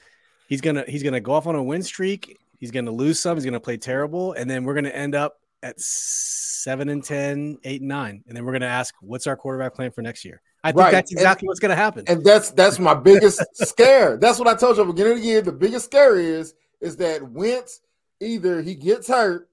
[0.47, 2.37] he's gonna he's gonna go off on a win streak.
[2.59, 3.35] He's gonna lose some.
[3.35, 7.81] He's gonna play terrible, and then we're gonna end up at seven and 10, 8
[7.81, 10.41] and nine, and then we're gonna ask what's our quarterback plan for next year.
[10.63, 10.91] I think Right.
[10.91, 12.03] that's And- exactly what's gonna happen.
[12.07, 14.17] And that's that's my biggest scare.
[14.17, 15.41] That's what I told you at the beginning of the year.
[15.41, 17.81] The biggest scare is is that Wentz
[18.19, 19.49] either he gets hurt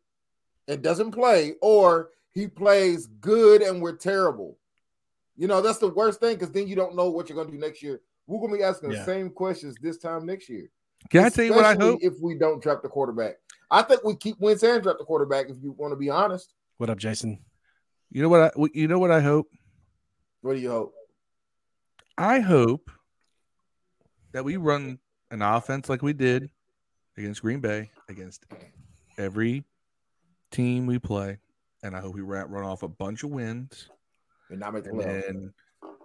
[0.69, 4.59] and doesn't play, or he plays good and we're terrible.
[5.37, 7.53] You know, that's the worst thing because then you don't know what you're going to
[7.53, 8.01] do next year.
[8.27, 8.99] We're going to be asking Yeah.
[9.01, 10.69] the same questions this time next year.
[11.11, 12.01] Can I tell you what I hope?
[12.03, 13.37] If we don't draft the quarterback,
[13.71, 15.49] I think we keep Wentz and draft the quarterback.
[15.51, 17.39] If you want to be honest, What up, Jason?
[18.11, 18.41] You know what?
[18.41, 19.47] I you know what I hope.
[20.41, 20.95] what do you hope?
[22.19, 22.91] I hope
[24.33, 24.99] that we run
[25.31, 26.51] an offense like we did
[27.17, 28.47] against Green Bay, against
[29.19, 29.65] every
[30.51, 31.39] team we play,
[31.83, 33.89] and I hope we run, run off a bunch of wins,
[34.51, 35.23] And not make the and playoffs.
[35.27, 35.55] then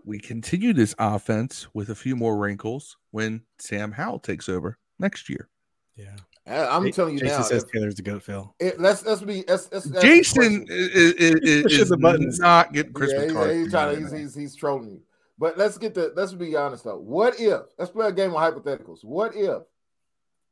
[0.04, 5.30] we continue this offense with a few more wrinkles when Sam Howell takes over next
[5.30, 5.48] year.
[5.96, 6.16] Yeah.
[6.48, 7.44] I- I'm Ja- telling you Jason now.
[7.44, 8.56] says if- Taylor's the goat, Phil.
[8.60, 12.40] it- let's let's be let's, let's, let's Jason question- is, is, pushing is the buttons.
[12.40, 13.54] not getting Christmas yeah, he's, cards.
[13.54, 15.02] he's from trying me to he's, he's, he's trolling you.
[15.42, 17.00] But let's get the let's be honest though.
[17.00, 19.04] What if let's play a game of hypotheticals?
[19.04, 19.64] What if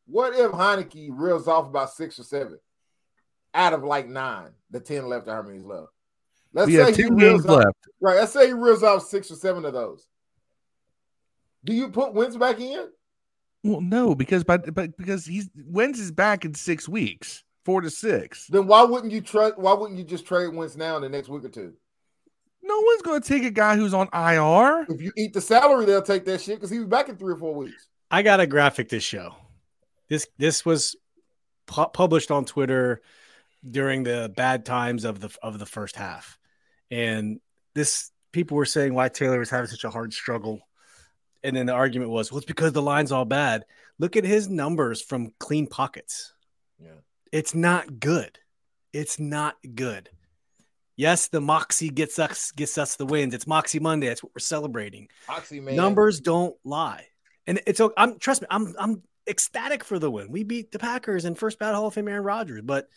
[0.07, 2.57] what if Heinicke reels off about six or seven
[3.53, 5.89] out of like nine, the ten left how many's left?
[6.53, 7.87] Let's we say he reels off, left.
[8.01, 8.15] right.
[8.15, 10.07] Let's say he reels off six or seven of those.
[11.63, 12.87] Do you put Wentz back in?
[13.63, 17.91] Well, no, because but but because he's Wentz is back in six weeks, four to
[17.91, 18.47] six.
[18.47, 19.59] Then why wouldn't you trust?
[19.59, 21.73] Why wouldn't you just trade Wentz now in the next week or two?
[22.69, 24.85] No one's going to take a guy who's on IR.
[24.87, 27.33] If you eat the salary, they'll take that shit because he was back in three
[27.33, 27.87] or four weeks.
[28.11, 29.33] I got a graphic to show.
[30.07, 30.95] This this was
[31.65, 33.01] pu- published on Twitter
[33.67, 36.37] during the bad times of the of the first half,
[36.91, 37.39] and
[37.73, 40.61] this people were saying why Taylor was having such a hard struggle,
[41.43, 43.65] and then the argument was, well, it's because the line's all bad.
[43.97, 46.33] Look at his numbers from clean pockets.
[46.79, 47.01] Yeah.
[47.31, 48.37] It's not good.
[48.93, 50.09] It's not good.
[50.99, 53.33] Yes, the Moxie gets us gets us the wins.
[53.33, 54.07] It's Moxie Monday.
[54.09, 55.07] That's what we're celebrating.
[55.29, 55.77] Oxy man.
[55.77, 57.05] Numbers don't lie,
[57.47, 57.93] and it's okay.
[57.95, 58.47] I'm trust me.
[58.51, 60.29] I'm I'm ecstatic for the win.
[60.29, 62.89] We beat the Packers and first bad Hall of Fame Aaron Rodgers, but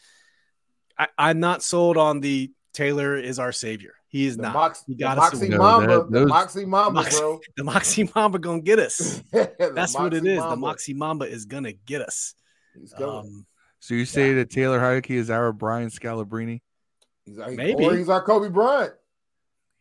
[0.99, 3.95] I, I'm not sold on the Taylor is our savior.
[4.09, 4.55] He is The, not.
[4.55, 5.87] Mox, He the got us Moxie No, Mamba.
[5.87, 7.41] that- the those- Moxie Mamba, Moxie- bro.
[7.57, 9.23] The Moxie Mamba gonna get us.
[9.33, 10.27] That's what it is.
[10.27, 10.39] Moxie is.
[10.39, 10.57] The Mamba.
[10.57, 12.35] Moxie Mamba is gonna get us.
[12.77, 13.09] He's coming.
[13.15, 13.47] Um,
[13.79, 16.61] So you say that Taylor Heinicke is our Brian Scalabrine?
[17.25, 17.85] He's, he- maybe.
[17.85, 18.95] Or he's our Kobe Bryant.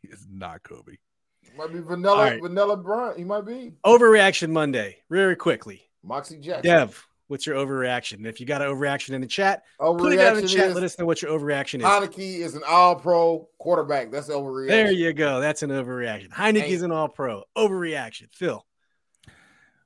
[0.01, 0.93] He is not Kobe.
[1.57, 2.41] Might be vanilla, All right.
[2.41, 3.17] vanilla Bryant.
[3.17, 5.81] He might be overreaction Monday, very quickly.
[6.03, 6.71] Moxie Jackson.
[6.71, 8.13] Dev, what's your overreaction?
[8.13, 10.73] And if you got an overreaction in the chat, put it down in the chat.
[10.73, 11.85] Let us know what your overreaction is.
[11.85, 14.11] Heinicke is an All-Pro quarterback.
[14.11, 14.67] That's overreaction.
[14.69, 15.41] There you go.
[15.41, 16.29] That's an overreaction.
[16.29, 17.43] Heinicke's is an all pro.
[17.57, 18.27] Overreaction.
[18.31, 18.65] Phil.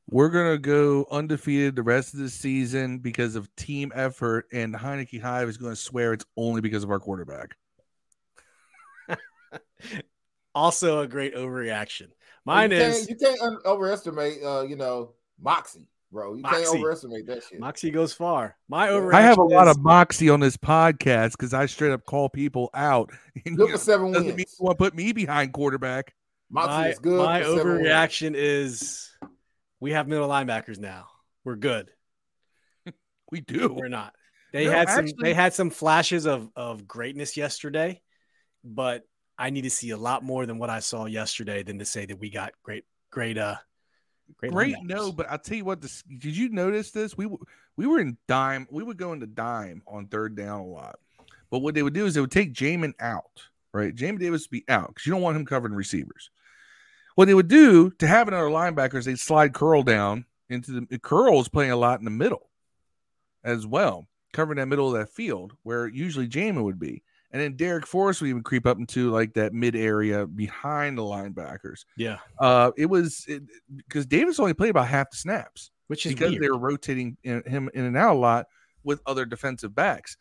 [0.10, 5.20] We're gonna go undefeated the rest of the season because of team effort, and Heinicke
[5.22, 7.56] Hive is going to swear it's only because of our quarterback.
[10.54, 12.08] Also a great overreaction.
[12.46, 16.34] Well, Mine you is Can't, you can't un- overestimate, uh, you know, Moxie, bro.
[16.36, 16.63] You Moxie.
[16.63, 17.60] can't overestimate that shit.
[17.60, 18.56] Moxie goes far.
[18.70, 18.94] My Yeah.
[18.94, 19.13] overreaction.
[19.15, 22.70] I have a lot of moxie on this podcast because I straight up call people
[22.74, 23.12] out.
[23.46, 24.56] And, Good you know, seven doesn't mean wins.
[24.58, 26.13] you want to put me behind quarterback.
[26.50, 27.18] Moxie my, is good.
[27.26, 27.88] my for seven wins.
[27.88, 29.12] overreaction is
[29.80, 31.08] we have middle linebackers now.
[31.44, 31.90] We're good.
[33.32, 33.74] We do.
[33.74, 34.14] We're not.
[34.54, 38.02] They No, had some actually- they had some flashes of of greatness yesterday,
[38.64, 39.04] but
[39.38, 42.06] I need to see a lot more than what I saw yesterday than to say
[42.06, 43.56] that we got great great uh
[44.38, 45.82] great, Great, no, but I'll tell you what.
[45.82, 47.18] This did you notice this?
[47.18, 47.28] We
[47.76, 48.68] we were in dime.
[48.70, 51.00] We would go into dime on third down a lot,
[51.50, 53.42] but what they would do is they would take Jamin out.
[53.74, 56.30] Right, Jamin Davis would be out because you don't want him covering receivers.
[57.15, 60.99] What they would do to have another linebacker is they'd slide Curl down into the
[60.99, 62.49] Curl is playing a lot in the middle
[63.43, 67.04] as well, covering that middle of that field where usually Jamin would be.
[67.32, 71.01] And then Darrick Forrest would even creep up into like that mid area behind the
[71.01, 71.84] linebackers.
[71.97, 73.28] Yeah, Uh, it was
[73.75, 76.43] because Davis only played about half the snaps which is because weird.
[76.43, 78.47] they were rotating in, him in and out a lot
[78.84, 80.17] with other defensive backs.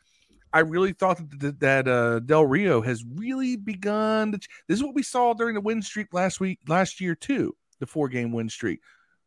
[0.55, 4.33] I really thought that that uh, Del Rio has really begun.
[4.33, 4.39] To,
[4.69, 7.57] this is what we saw during the win streak last week, last year too.
[7.81, 8.79] The four game win streak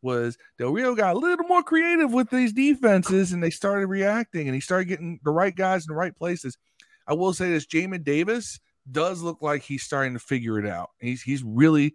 [0.02, 4.48] was Del Rio got a little more creative with these defenses, and they started reacting,
[4.48, 6.58] and he started getting the right guys in the right places.
[7.06, 10.92] I will say this: Jamin Davis does look like he's starting to figure it out.
[11.02, 11.94] He's he's really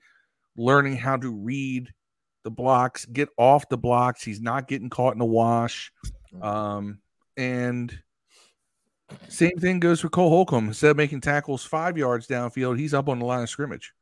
[0.58, 1.88] learning how to read
[2.44, 4.22] the blocks, get off the blocks.
[4.22, 5.90] He's not getting caught in the wash.
[6.42, 6.98] Um,
[7.38, 7.98] and
[9.28, 10.68] same thing goes for Cole Holcomb.
[10.68, 13.92] Instead of making tackles five yards downfield, he's up on the line of scrimmage.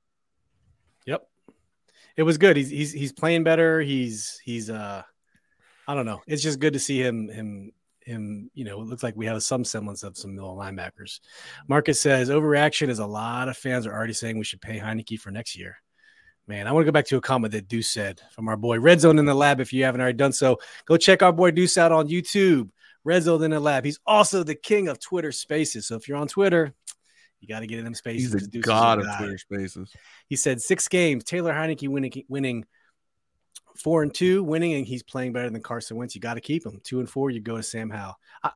[1.06, 1.26] Yep.
[2.16, 2.56] It was good.
[2.56, 3.80] He's he's he's playing better.
[3.80, 5.02] He's he's uh
[5.88, 6.20] I don't know.
[6.26, 7.72] It's just good to see him him
[8.10, 11.20] him, you know, it looks like we have some semblance of some middle linebackers.
[11.68, 15.18] Marcus says overreaction is a lot of fans are already saying we should pay Heinicke
[15.18, 15.76] for next year.
[16.46, 18.80] Man, I want to go back to a comment that Deuce said from our boy
[18.80, 19.60] Red Zone in the lab.
[19.60, 22.70] If you haven't already done so, go check our boy Deuce out on YouTube.
[23.06, 23.84] Rezo in the lab.
[23.84, 25.86] He's also the king of Twitter Spaces.
[25.86, 26.74] So if you're on Twitter,
[27.40, 28.32] you got to get in them spaces.
[28.32, 29.92] He's the god of Twitter Spaces.
[30.28, 31.24] He said six games.
[31.24, 32.66] Taylor Heinicke winning, winning
[33.76, 36.14] four and two, winning, and he's playing better than Carson Wentz.
[36.14, 36.80] You got to keep him.
[36.84, 38.18] Two and four, you go to Sam Howell.
[38.42, 38.50] I,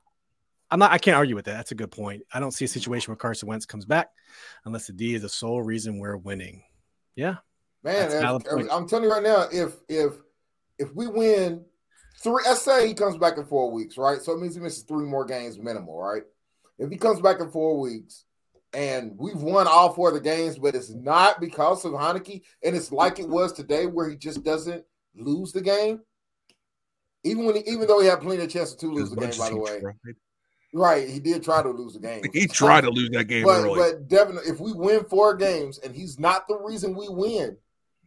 [0.71, 0.93] I'm not.
[0.93, 1.55] I can't argue with that.
[1.55, 2.23] That's a good point.
[2.33, 4.09] I don't see a situation where Carson Wentz comes back
[4.65, 6.63] unless the D is the sole reason we're winning.
[7.17, 7.37] Yeah,
[7.83, 8.25] man.
[8.71, 10.15] I'm telling you right now, if if
[10.79, 11.65] if we win
[12.23, 14.21] three, let's say he comes back in four weeks, right?
[14.21, 16.23] So it means he misses three more games minimal, right?
[16.79, 18.25] If he comes back in four weeks
[18.73, 22.75] and we've won all four of the games, but it's not because of Heinicke, and
[22.75, 26.01] it's like it was today where he just doesn't lose the game.
[27.23, 29.39] Even when he, even though he had plenty of chances to lose as the game,
[29.39, 29.81] by the way.
[29.81, 29.95] Tried.
[30.77, 32.23] Right, he did try to lose the game.
[32.33, 33.79] He tried to lose that game but, early.
[33.79, 37.57] But Devin, if we win four games and he's not the reason we win,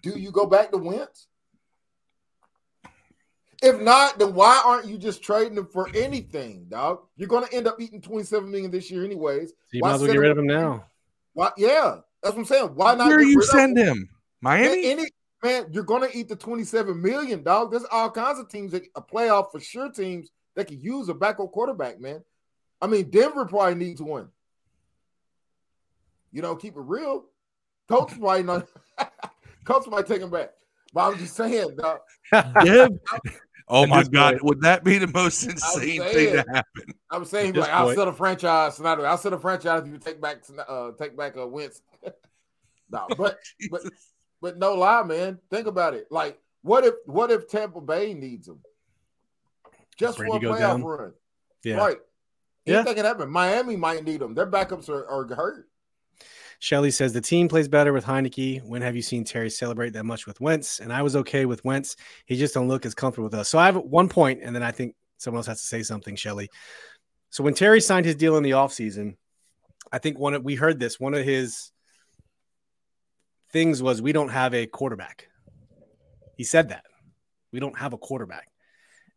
[0.01, 1.27] do you go back to Wentz?
[3.61, 6.99] If not, then why aren't you just trading him for anything, dog?
[7.15, 9.49] You're going to end up eating 27 million this year, anyways.
[9.49, 10.85] So you why might as well get rid of him now.
[11.33, 11.51] Why?
[11.57, 12.67] Yeah, that's what I'm saying.
[12.75, 13.07] Why not?
[13.07, 13.87] Where you send him?
[13.87, 14.09] him?
[14.41, 14.91] Miami?
[14.91, 15.05] Any,
[15.43, 17.71] man, you're going to eat the 27 million, dog.
[17.71, 21.13] There's all kinds of teams that a playoff for sure teams that could use a
[21.15, 22.23] backup quarterback, man.
[22.79, 24.29] I mean, Denver probably needs one.
[26.31, 27.25] You know, keep it real.
[27.89, 28.67] Coach might not.
[29.63, 30.51] Coach might take him back.
[30.93, 31.99] But I'm just saying, dog.
[32.63, 32.87] yeah.
[33.69, 34.33] Oh my God!
[34.33, 34.43] Point.
[34.45, 36.93] Would that be the most insane saying, thing to happen?
[37.11, 38.79] I'm saying, like, I'll sell a franchise.
[38.79, 41.81] I'll sell a franchise if you take back, uh, take back a Wentz.
[42.89, 43.37] no, but
[43.71, 43.81] but
[44.41, 45.39] but no lie, man.
[45.49, 46.07] Think about it.
[46.09, 48.61] Like, what if what if Tampa Bay needs him
[49.97, 50.83] just Brady for a playoff down.
[50.83, 51.13] run?
[51.63, 51.97] Yeah, right.
[52.65, 52.93] Anything yeah.
[52.93, 53.29] can happen.
[53.29, 54.33] Miami might need them.
[54.33, 55.66] Their backups are, are hurt.
[56.59, 58.63] Shelly says the team plays better with Heinicke.
[58.63, 60.79] When have you seen Terry celebrate that much with Wentz?
[60.79, 61.95] And I was okay with Wentz.
[62.25, 63.49] He just don't look as comfortable with us.
[63.49, 66.15] So I have one point, and then I think someone else has to say something,
[66.15, 66.49] Shelly.
[67.29, 69.15] So when Terry signed his deal in the offseason,
[69.91, 70.99] I think one of, we heard this.
[70.99, 71.71] One of his
[73.51, 75.27] things was we don't have a quarterback.
[76.35, 76.85] He said that.
[77.51, 78.49] We don't have a quarterback.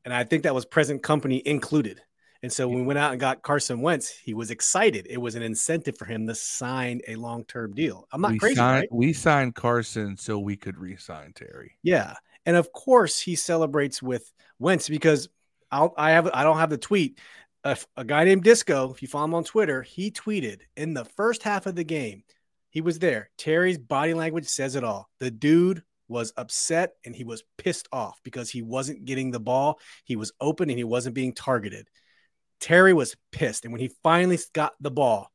[0.04, 2.00] And I think that was present company included.
[2.42, 5.06] And so when we went out and got Carson Wentz, he was excited.
[5.10, 8.08] It was an incentive for him to sign a long term deal.
[8.12, 8.56] I'm not we crazy.
[8.56, 8.88] Signed, right?
[8.92, 11.76] We signed Carson so we could re sign Terry.
[11.82, 12.14] Yeah.
[12.46, 15.28] And of course, he celebrates with Wentz because
[15.70, 17.18] I'll, I have I don't have the tweet.
[17.64, 21.04] A, a guy named Disco, if you follow him on Twitter, he tweeted in the
[21.04, 22.22] first half of the game.
[22.70, 23.30] He was there.
[23.36, 25.10] Terry's body language says it all.
[25.18, 29.78] The dude was upset and he was pissed off because he wasn't getting the ball.
[30.04, 31.88] He was open and he wasn't being targeted.
[32.60, 33.64] Terry was pissed.
[33.64, 35.30] And when he finally got the ball,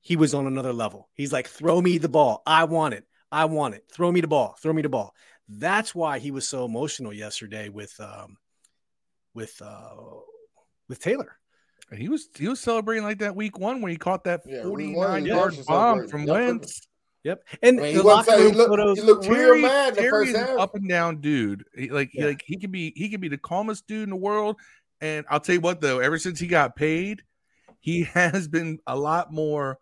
[0.00, 1.08] he was on another level.
[1.14, 2.42] He's like, throw me the ball.
[2.46, 3.04] I want it.
[3.30, 3.84] I want it.
[3.92, 4.56] Throw me the ball.
[4.60, 5.14] Throw me the ball.
[5.48, 8.36] That's why he was so emotional yesterday with um
[9.34, 9.94] with uh
[10.88, 11.38] with Taylor.
[11.90, 14.62] And he was he was celebrating like that week one when he caught that yeah,
[14.62, 16.86] 49 yard bomb from Wentz.
[17.24, 18.98] Yep, and I mean, the locker room look, photos.
[18.98, 19.94] He looked Terry, real mad.
[19.94, 21.64] Terry is up and down dude.
[21.76, 22.22] He, like yeah.
[22.22, 24.56] he, like he can be he can be the calmest dude in the world,
[25.02, 27.22] and I'll tell you what, though, ever since he got paid,
[27.80, 29.78] he has been a lot more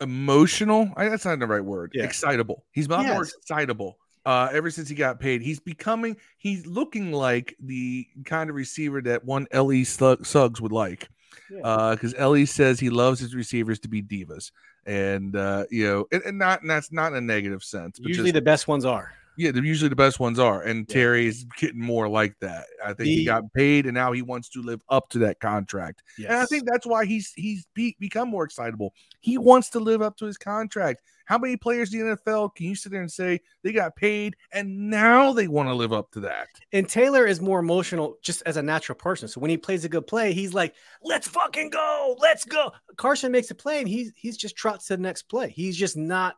[0.00, 0.92] emotional.
[0.96, 1.92] I, that's not the right word.
[1.94, 2.04] Yeah.
[2.04, 2.64] Excitable.
[2.72, 3.14] He's a lot yes.
[3.14, 3.98] more excitable.
[4.26, 9.00] Uh, ever since he got paid, he's becoming, he's looking like the kind of receiver
[9.02, 9.84] that one L.E.
[9.84, 11.08] Suggs would like.
[11.48, 12.18] Because yeah.
[12.20, 14.52] uh, Ellie says he loves his receivers to be divas,
[14.86, 17.98] and uh, you know, and, and not and that's not in a negative sense.
[17.98, 19.12] Usually, just, the best ones are.
[19.36, 20.94] Yeah, they're usually the best ones are, and yeah.
[20.94, 22.66] Terry is getting more like that.
[22.82, 25.40] I think the, he got paid, and now he wants to live up to that
[25.40, 26.02] contract.
[26.18, 26.30] Yes.
[26.30, 28.92] And I think that's why he's he's be, become more excitable.
[29.20, 31.02] He wants to live up to his contract.
[31.24, 34.36] How many players in the NFL can you sit there and say they got paid,
[34.52, 36.48] and now they want to live up to that?
[36.72, 39.28] And Taylor is more emotional, just as a natural person.
[39.28, 43.32] So when he plays a good play, he's like, "Let's fucking go, let's go." Carson
[43.32, 45.50] makes a play, and he's he's just trots to the next play.
[45.50, 46.36] He's just not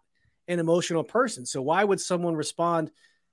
[0.49, 1.47] an emotional person.
[1.47, 2.91] So why would someone respond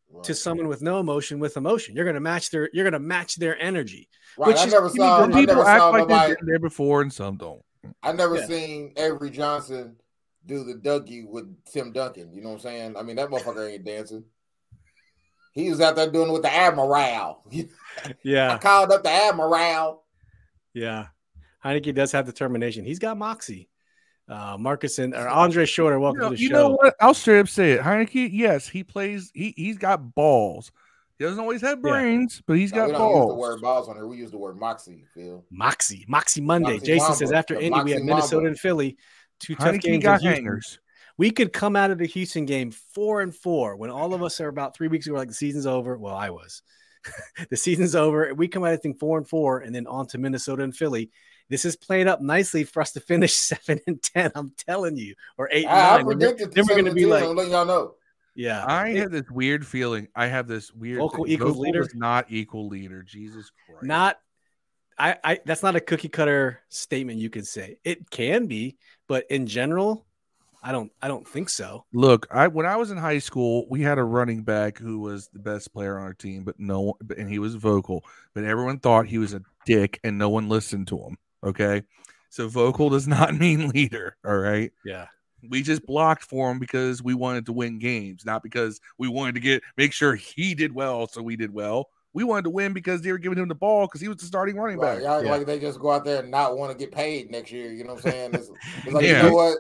[0.09, 0.23] right.
[0.23, 1.95] to someone with no emotion with emotion?
[1.95, 4.09] You're going to match their you're going to match their energy.
[4.37, 4.47] Right.
[4.47, 5.25] Which I is, never saw.
[5.27, 7.61] People never act saw like they've been there before, and some don't.
[8.03, 8.45] I never yeah.
[8.45, 9.95] seen Avery Johnson
[10.45, 12.33] do the Dougie with Tim Duncan.
[12.33, 12.97] You know what I'm saying?
[12.97, 14.23] I mean, that motherfucker ain't dancing.
[15.53, 17.43] He was out there doing it with the Admiral.
[18.23, 18.53] yeah.
[18.53, 20.03] I called up the Admiral.
[20.73, 21.07] Yeah.
[21.63, 22.85] Heinicke does have determination.
[22.85, 23.69] He's got moxie.
[24.31, 26.55] Uh, Marcus and or Andre Shorter, welcome you know, to the you show.
[26.55, 26.95] You know what?
[27.01, 27.81] I'll straight up say it.
[27.81, 29.29] Heinicke, yes, he plays.
[29.33, 30.71] He he's got balls.
[31.19, 32.43] He doesn't always have brains, yeah.
[32.47, 33.25] but he's got no, balls.
[33.25, 34.07] Use the word balls on here.
[34.07, 35.03] We use the word moxie.
[35.13, 35.43] Phil.
[35.51, 36.75] Moxie, moxie Monday.
[36.75, 37.17] Moxie Jason Mamba.
[37.17, 38.47] says after the Indy, Moxie we have Minnesota Mamba.
[38.47, 38.97] and Philly.
[39.41, 40.03] Two tough Heinicke games.
[40.03, 40.79] Got hangers.
[41.17, 44.39] We could come out of the Houston game four and four when all of us
[44.39, 45.97] are about three weeks ago, like the season's over.
[45.97, 46.61] Well, I was.
[47.49, 48.33] the season's over.
[48.33, 51.11] We come out, I think, four and four, and then on to Minnesota and Philly.
[51.51, 54.31] This is playing up nicely for us to finish seven and ten.
[54.33, 55.65] I'm telling you, or eight.
[55.65, 56.05] And I, I nine.
[56.05, 57.95] predicted then we're going to be like, I'm letting y'all know.
[58.35, 60.07] yeah, I It- have this weird feeling.
[60.15, 61.33] I have this weird Vocal thing.
[61.33, 61.81] equals Vocal leader?
[61.81, 63.03] is not equal leader.
[63.03, 63.83] Jesus Christ.
[63.83, 64.17] not.
[64.97, 67.77] I, I that's not a cookie cutter statement you can say.
[67.83, 68.77] It can be,
[69.07, 70.05] but in general,
[70.63, 71.85] I don't I don't think so.
[71.91, 75.27] Look, I when I was in high school, we had a running back who was
[75.33, 78.77] the best player on our team, but no one, and he was vocal, but everyone
[78.79, 81.17] thought he was a dick, and no one listened to him.
[81.43, 81.83] Okay,
[82.29, 84.15] so vocal does not mean leader.
[84.25, 85.07] All right, Yeah.
[85.49, 89.35] we just blocked for him because we wanted to win games, not because we wanted
[89.35, 91.89] to get make sure he did well, so we did well.
[92.13, 94.25] We wanted to win because they were giving him the ball because he was the
[94.25, 95.03] starting running Right, back.
[95.03, 95.31] y'all Yeah.
[95.31, 97.71] like they just go out there and not want to get paid next year.
[97.71, 98.35] You know what I'm saying?
[98.35, 98.49] It's,
[98.85, 99.23] it's like Yeah.
[99.23, 99.57] you know what?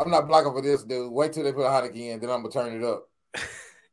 [0.00, 1.10] I'm not blocking for this dude.
[1.12, 3.04] Wait till they put a Heinicke in, then I'm gonna turn it up.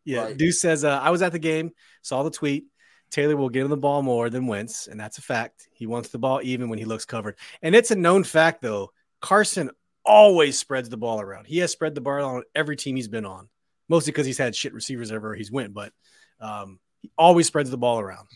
[0.07, 0.37] Yeah, Right.
[0.37, 1.71] Deuce says uh, I was at the game,
[2.03, 2.65] saw the tweet.
[3.11, 5.67] Taylor will give him the ball more than Wentz, and that's a fact.
[5.73, 8.91] He wants the ball even when he looks covered, and it's a known fact though.
[9.21, 9.71] Carson
[10.05, 11.47] always spreads the ball around.
[11.47, 13.49] He has spread the ball on every team he's been on,
[13.89, 15.73] mostly because he's had shit receivers everywhere he's went.
[15.73, 15.93] But
[16.39, 18.27] um, he always spreads the ball around.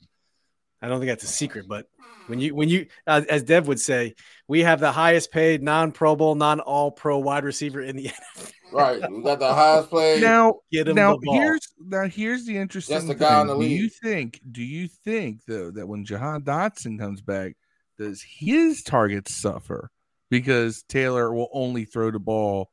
[0.82, 1.88] I don't think that's a secret, but
[2.28, 4.16] when you when you uh, as Dev would say,
[4.48, 8.06] we have the highest paid non Pro Bowl, non All Pro wide receiver in the
[8.38, 8.52] NFL.
[8.72, 9.12] Right.
[9.12, 10.20] We got the highest play.
[10.22, 12.94] Now, Get him now the here's now here's the interesting.
[12.96, 13.60] That's the guy in thing.
[13.60, 14.42] the Do you think?
[14.52, 17.58] Do you think though that when Jahan Dotson comes back,
[17.98, 19.90] does his targets suffer
[20.30, 22.70] because Taylor will only throw the ball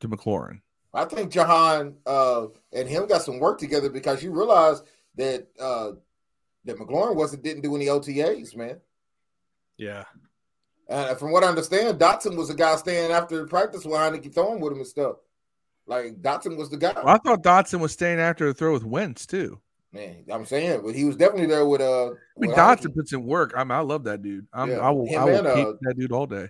[0.00, 0.60] to McLaurin?
[0.94, 4.82] I think Jahan uh, and him got some work together because you realize
[5.16, 5.92] that uh,
[6.64, 8.80] that McLaurin wasn't didn't do any OTAs, man.
[9.76, 10.04] yeah.
[10.88, 14.60] And from what I understand, Dotson was the guy staying after practice with Heinicke throwing
[14.60, 15.16] with him and stuff.
[15.86, 16.92] Like Dotson was the guy.
[16.94, 19.60] Well, I thought Dotson was staying after the throw with Wentz too.
[19.92, 22.06] Man, I'm saying, but he was definitely there with uh.
[22.06, 22.94] I mean, with Dotson Heinicke.
[22.94, 23.52] puts in work.
[23.56, 24.46] I'm, I love that dude.
[24.52, 26.48] I'm, Yeah, I will, him I will and, keep uh, that dude all day.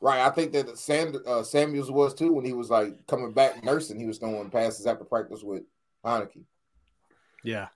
[0.00, 3.62] Right, I think that Sand, uh, Samuels was too when he was like coming back
[3.62, 4.00] nursing.
[4.00, 5.62] He was throwing passes after practice with
[6.04, 6.44] Heinicke.
[7.44, 7.68] Yeah.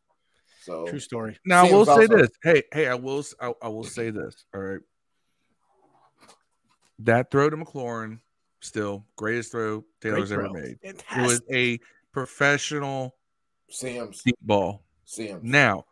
[0.67, 1.39] So True story.
[1.47, 2.29] Now I Sam's will say also- this.
[2.43, 4.45] Hey, hey, I will, I, I will say this.
[4.53, 4.81] All right,
[7.01, 8.19] that throw to McLaurin,
[8.61, 10.61] still greatest throw Taylor's Great ever throw.
[10.61, 10.79] made.
[10.83, 11.79] It It was a
[12.13, 13.15] professional
[13.71, 14.83] Sims, deep ball.
[15.05, 15.41] Sims.
[15.45, 15.85] Now,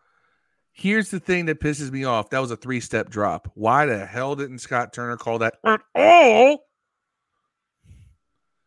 [0.72, 2.30] here's the thing that pisses me off.
[2.30, 3.50] That was a three step drop.
[3.54, 6.64] Why the hell didn't Scott Turner call that at all?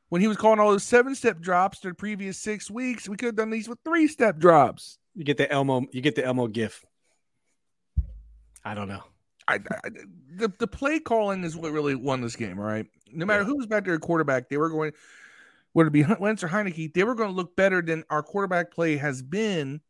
[0.09, 3.25] When he was calling all those seven step drops the previous six weeks, we could
[3.25, 4.99] have done these with three step drops.
[5.17, 6.85] You get the Elmo you get the Elmo gif.
[8.63, 9.03] I don't know.
[9.47, 9.89] I, I
[10.35, 12.85] the, the play calling is what really won this game, all right?
[13.11, 13.47] No matter Yeah.
[13.47, 14.93] who was back there at quarterback, they were going
[15.73, 18.71] whether it be Wentz or Heinicke, they were going to look better than our quarterback
[18.71, 19.81] play has been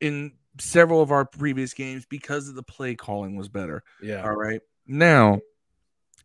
[0.00, 3.82] in several of our previous games because of the play calling was better.
[4.02, 4.22] Yeah.
[4.22, 4.60] All right.
[4.86, 5.40] Now,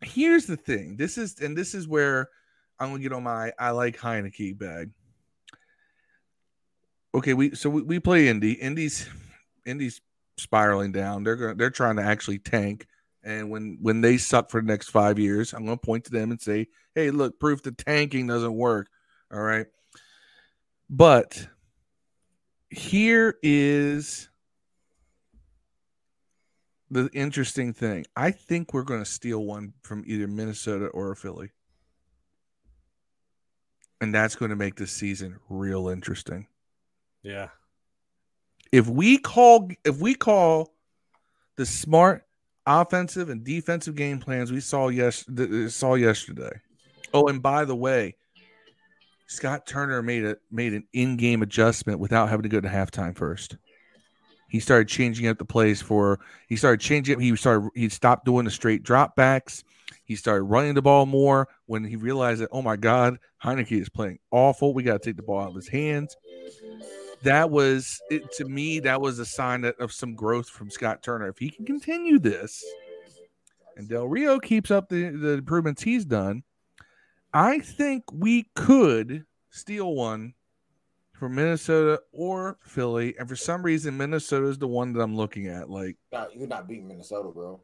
[0.02, 0.98] here's the thing.
[0.98, 2.30] This is and this is where
[2.80, 4.92] I'm gonna get on my I like Heinicke bag.
[7.14, 8.54] Okay, we so we, we play Indy.
[8.54, 9.08] Indy's
[9.66, 10.02] Indy's
[10.38, 11.24] spiraling down.
[11.24, 12.86] They're going they're trying to actually tank.
[13.24, 16.32] And when when they suck for the next five years, I'm gonna point to them
[16.32, 18.88] and say, Hey, look, proof the tanking doesn't work.
[19.32, 19.68] All right.
[20.90, 21.48] But
[22.70, 24.30] here is
[26.90, 28.06] the interesting thing.
[28.16, 31.52] I think we're going to steal one from either Minnesota or Philly.
[34.02, 36.48] And that's going to make this season real interesting.
[37.24, 37.50] Yeah.
[38.72, 40.74] If we call if we call
[41.56, 42.26] the smart
[42.66, 45.26] offensive and defensive game plans we saw yes
[45.74, 46.62] saw yesterday.
[47.14, 48.16] Oh, and by the way,
[49.28, 53.58] Scott Turner made a made an in-game adjustment without having to go to halftime first.
[54.50, 56.20] He started changing up the plays for.
[56.48, 57.16] He started changing.
[57.16, 57.70] up- He started.
[57.76, 59.64] He stopped doing the straight drop backs.
[60.06, 63.90] He started running the ball more when he realized that oh my God, Heinicke is
[63.90, 64.74] playing awful.
[64.74, 66.16] We got to take the ball out of his hands.
[67.24, 68.80] That was it to me.
[68.80, 71.28] That was a sign that, of some growth from Scott Turner.
[71.28, 72.64] If he can continue this,
[73.76, 76.44] and Del Rio keeps up the, the improvements he's done,
[77.34, 80.34] I think we could steal one
[81.14, 83.16] from Minnesota or Philly.
[83.20, 85.70] And for some reason, Minnesota is the one that I'm looking at.
[85.70, 85.98] Like,
[86.34, 87.62] you're not beating Minnesota, bro.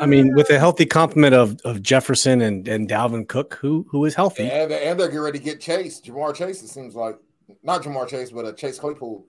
[0.00, 4.04] I mean, with a healthy complement of, of Jefferson and, and Dalvin Cook, who who
[4.06, 4.48] is healthy.
[4.48, 6.62] And, they're- and they're getting ready to get Chase, Ja'Marr Chase.
[6.62, 7.18] It seems like
[7.62, 9.26] not Ja'Marr Chase, but a Chase Claypool.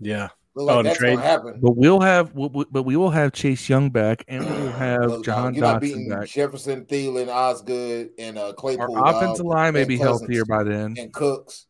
[0.00, 0.28] Yeah.
[0.54, 1.14] Look Oh, that's trade?
[1.16, 1.58] going happen.
[1.60, 4.72] but we'll have, we- we- but we will have Chase Young back, and we will
[4.72, 6.26] have Look, John you're not beating back.
[6.28, 8.96] Jefferson, Thielen, Osgood, and uh, Our Claypool.
[8.98, 10.96] offensive dog, line may be Cousins healthier by then.
[10.98, 11.66] and Cooks.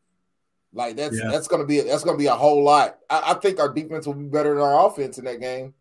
[0.72, 1.30] Like that's yeah.
[1.30, 2.98] that's gonna be that's gonna be a whole lot.
[3.08, 5.72] I, I, think our defense will be better than our offense in that game.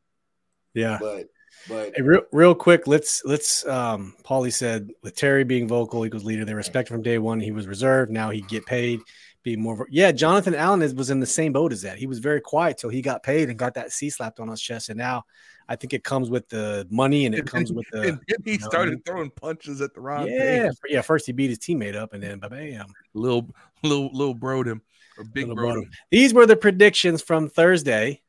[0.74, 1.28] Yeah, but
[1.68, 3.68] but hey, real real quick, let's let's.
[3.68, 7.42] Um, Paulie said with Terry being vocal, Eagles leader, they respect from day one.
[7.42, 8.12] He was reserved.
[8.12, 9.02] Now he get paid.
[9.48, 9.88] Be more.
[9.90, 11.98] Yeah, Jonathan Allen is, was in the same boat as that.
[11.98, 14.60] He was very quiet till he got paid and got that C slapped on his
[14.62, 15.24] chest, and now
[15.70, 18.02] I think it comes with the money and it and comes with the.
[18.02, 20.28] And he you know, started throwing punches at the Ron.
[20.28, 21.00] Yeah, yeah.
[21.00, 23.48] First he beat his teammate up, and then bam, little
[23.84, 24.82] little little broed him
[25.18, 25.92] or big broed him.
[26.12, 28.22] These were the predictions from Thursday.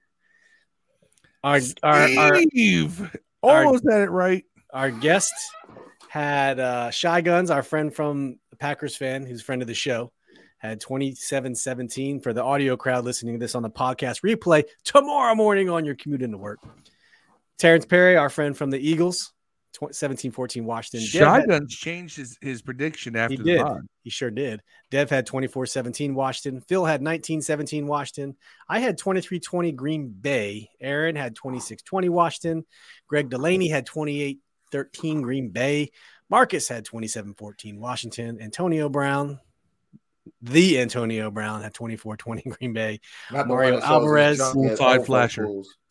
[1.43, 4.45] Our our, Steve, our almost our, had it right.
[4.73, 5.33] Our guest
[6.09, 10.13] had uh, Shy Guns, our friend from Packers fan, who's a friend of the show
[10.59, 15.71] had 27-17 for the audio crowd listening to this on the podcast replay tomorrow morning
[15.71, 16.61] on your commute into work.
[17.59, 19.33] Terrence Perry, our friend from the Eagles,
[19.77, 21.07] 17-14 Washington.
[21.07, 23.67] Shotguns changed his, his prediction after he did.
[24.03, 24.63] He sure did.
[24.91, 26.61] Dev had 24-17 Washington.
[26.63, 28.37] Phil had 19-17 Washington.
[28.69, 30.71] I had 23-20 Green Bay.
[30.81, 32.65] Aaron had 26-20 Washington.
[33.07, 34.39] Greg Delaney had 28-13
[35.23, 35.91] Green Bay.
[36.31, 38.41] Marcus had 27-14 Washington.
[38.41, 39.39] Antonio Brown,
[40.43, 43.01] the Antonio Brown had 24-20 Green Bay.
[43.31, 44.41] Mario Alvarez,
[44.79, 45.47] five flasher.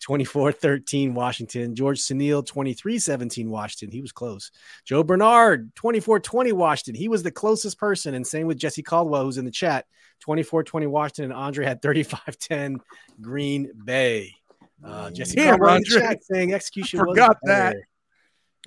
[0.07, 1.75] 24-13 Washington.
[1.75, 3.91] George Sunil, 23-17 Washington.
[3.91, 4.51] He was close.
[4.85, 6.95] Joe Bernard, 24-20 Washington.
[6.95, 8.13] He was the closest person.
[8.13, 9.85] And same with Jesse Caldwell, who's in the chat.
[10.25, 11.25] 24-20 Washington.
[11.25, 12.77] And Andre had 35-10
[13.21, 14.35] Green Bay.
[14.83, 16.99] Uh, Jesse yeah, Caldwell in the chat saying execution.
[16.99, 17.75] I forgot that.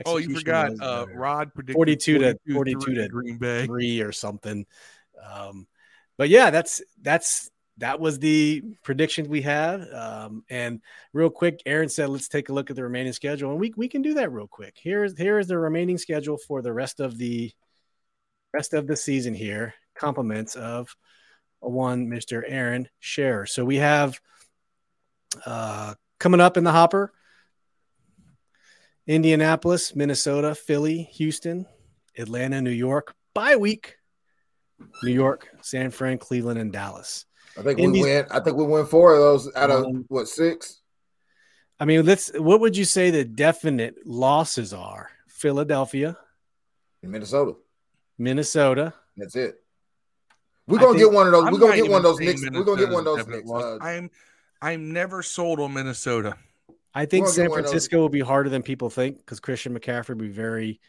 [0.06, 0.72] Oh, you forgot.
[0.80, 4.66] Uh, Rod predicted 42 to 42 to Green Bay three or something.
[5.24, 5.66] Um,
[6.18, 9.82] but yeah, that's that's that was the predictions we had.
[9.92, 10.80] Um, and
[11.12, 13.88] real quick, Aaron said, let's take a look at the remaining schedule, and we we
[13.88, 14.76] can do that real quick.
[14.80, 17.52] Here's here is the remaining schedule for the rest of the
[18.52, 19.74] rest of the season here.
[19.94, 20.94] Compliments of
[21.60, 22.42] one Mr.
[22.46, 23.46] Aaron Share.
[23.46, 24.20] So we have
[25.44, 27.12] uh, coming up in the hopper.
[29.06, 31.66] Indianapolis, Minnesota, Philly, Houston,
[32.16, 33.14] Atlanta, New York.
[33.34, 33.96] Bye week.
[35.02, 37.26] New York, San Fran, Cleveland, and Dallas.
[37.58, 38.26] I think Indy's, we win.
[38.30, 40.80] I think we win four of those out of um, what six.
[41.78, 42.30] I mean, let's.
[42.38, 45.10] What would you say the definite losses are?
[45.28, 46.16] Philadelphia,
[47.02, 47.54] Minnesota,
[48.18, 48.94] Minnesota.
[49.16, 49.56] That's it.
[50.66, 51.44] We're gonna get one of those.
[51.44, 52.20] I'm we're gonna get one of those.
[52.20, 53.26] Knicks, we're gonna get one of those.
[53.26, 54.10] Knicks, uh, I'm,
[54.62, 56.36] I'm never sold on Minnesota.
[56.94, 60.28] I think San Francisco will be harder than people think because Christian McCaffrey will be
[60.28, 60.80] very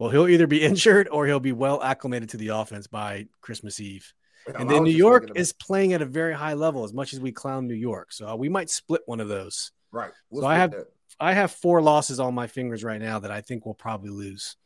[0.00, 3.78] well, he'll either be injured or he'll be well acclimated to the offense by Christmas
[3.78, 4.12] Eve.
[4.58, 7.30] And then New York is playing at a very high level as much as we
[7.30, 8.10] clown New York.
[8.10, 9.70] So uh, we might split one of those.
[9.92, 10.10] Right.
[10.30, 10.86] We'll so I have that.
[11.20, 14.56] I have four losses on my fingers right now that I think we'll probably lose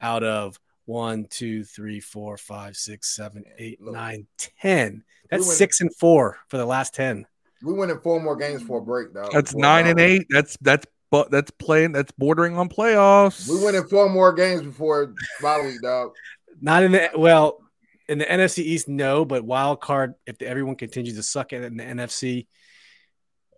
[0.00, 5.02] out of one, two, three, four, five, six, seven, eight, Look, nine, ten.
[5.28, 7.26] That's six and four for the last ten.
[7.60, 9.28] We went in four more games for a break, though.
[9.32, 10.26] That's nine and eight.
[10.30, 13.48] That's that's but that's playing that's bordering on playoffs.
[13.48, 16.12] We went in four more games before bye week, dog.
[16.60, 17.62] Not in the well
[18.08, 21.66] in the NFC East, no, but wild card if everyone continues to suck at it
[21.66, 22.46] in the NFC,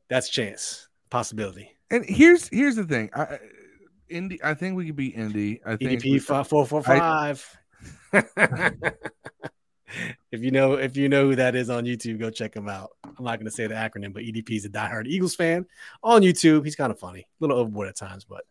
[0.09, 1.71] that's chance possibility.
[1.91, 3.39] And here's here's the thing, I,
[4.09, 5.61] Indy, I think we could beat Indy.
[5.65, 7.45] I think EDP five four four five.
[10.32, 12.91] if you know if you know who that is on YouTube, go check him out.
[13.05, 15.66] I'm not going to say the acronym, but EDP is a diehard Eagles fan
[16.03, 16.64] on YouTube.
[16.64, 18.45] He's kind of funny, a little overboard at times, but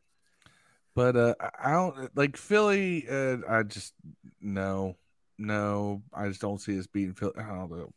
[0.96, 3.08] but uh, I don't like Philly.
[3.10, 3.94] Uh, I just
[4.42, 4.96] no,
[5.38, 7.34] no, I just don't see us beating Philly.
[7.38, 7.92] I don't know.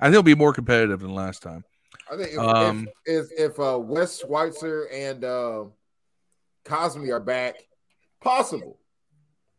[0.00, 1.64] I think it'll be more competitive than last time.
[2.10, 5.64] I think if um, if, if, if uh, Wes Schweitzer and uh,
[6.64, 7.56] Cosmi are back,
[8.20, 8.77] possible.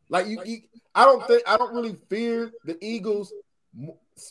[0.09, 0.61] Like you, you,
[0.95, 3.31] I don't think I don't really fear the Eagles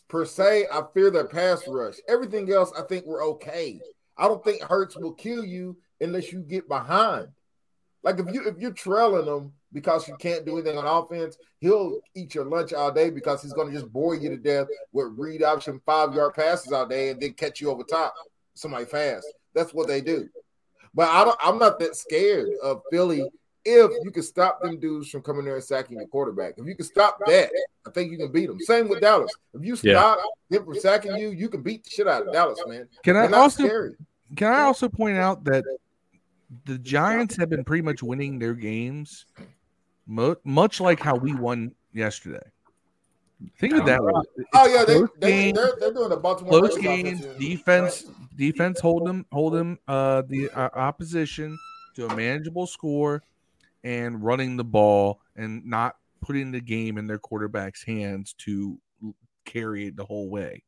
[0.08, 0.66] per se.
[0.72, 1.94] I fear their pass rush.
[2.08, 3.80] Everything else, I think we're okay.
[4.16, 7.28] I don't think Hurts will kill you unless you get behind.
[8.02, 12.00] Like if you if you're trailing them because you can't do anything on offense, he'll
[12.14, 15.12] eat your lunch all day because he's going to just bore you to death with
[15.16, 18.14] read option five yard passes all day and then catch you over top
[18.54, 19.26] somebody fast.
[19.54, 20.28] That's what they do.
[20.94, 21.38] But I don't.
[21.40, 23.28] I'm not that scared of Philly
[23.68, 26.54] if you can stop them dudes from coming there and sacking your quarterback.
[26.56, 27.50] If you can stop that,
[27.86, 28.60] I think you can beat them.
[28.60, 29.32] Same with Dallas.
[29.54, 30.18] If you stop
[30.50, 30.58] yeah.
[30.58, 32.88] them from sacking you, you can beat the shit out of Dallas, man.
[33.02, 33.94] Can I also scary.
[34.36, 35.64] can I also point out that
[36.64, 39.26] the Giants have been pretty much winning their games,
[40.06, 42.40] much like how we won yesterday.
[43.58, 44.00] Think of that.
[44.54, 47.24] Oh yeah, they, they, they're, they're doing a Baltimore close games.
[47.38, 49.78] Defense, defense, hold them, hold them.
[49.86, 51.56] Uh, the uh, opposition
[51.94, 53.22] to a manageable score
[53.84, 58.78] and running the ball and not putting the game in their quarterback's hands to
[59.44, 60.62] carry it the whole way.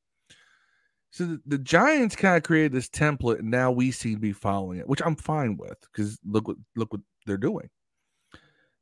[1.10, 4.32] So the, the Giants kind of created this template, and now we seem to be
[4.32, 7.68] following it, which I'm fine with because look what look what they're doing.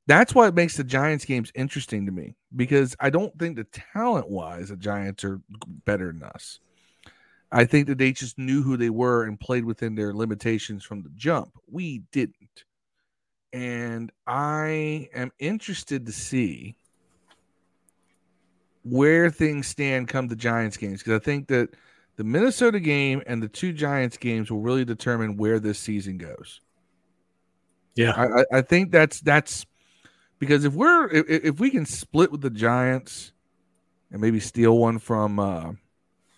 [0.07, 3.64] That's why it makes the Giants games interesting to me because I don't think the
[3.64, 5.41] talent wise the Giants are
[5.85, 6.61] better than us.
[7.51, 11.03] I think that they just knew who they were and played within their limitations from
[11.03, 11.53] the jump.
[11.70, 12.64] We didn't.
[13.53, 16.76] And I am interested to see
[18.84, 21.70] where things stand come the Giants games because I think that
[22.16, 26.61] the Minnesota game and the two Giants games will really determine where this season goes.
[27.94, 29.66] Yeah, I, I think that's that's
[30.38, 33.32] because if we're if, if we can split with the Giants
[34.11, 35.72] and maybe steal one from uh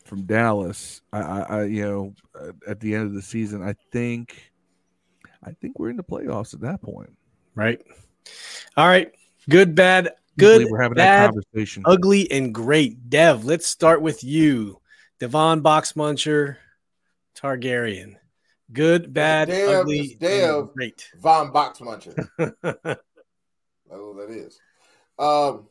[0.05, 2.15] from Dallas, I, I, I you know
[2.67, 4.50] at the end of the season, I think
[5.45, 7.17] I think we're in the playoffs at that point.
[7.55, 7.83] Right.
[8.77, 9.13] All right.
[9.49, 10.71] Good, bad, good.
[10.71, 11.83] We're having bad, that conversation.
[11.87, 13.09] Ugly and great.
[13.09, 14.81] Dev, let's start with you.
[15.19, 16.57] Devon Box Muncher,
[17.35, 18.17] Targaryen.
[18.73, 20.59] Good, bad, Dev, ugly, it's Dev.
[20.59, 21.11] and great.
[21.19, 22.15] Von Boxmuncher.
[22.39, 23.01] That's
[23.89, 24.61] what that is.
[25.19, 25.67] Um,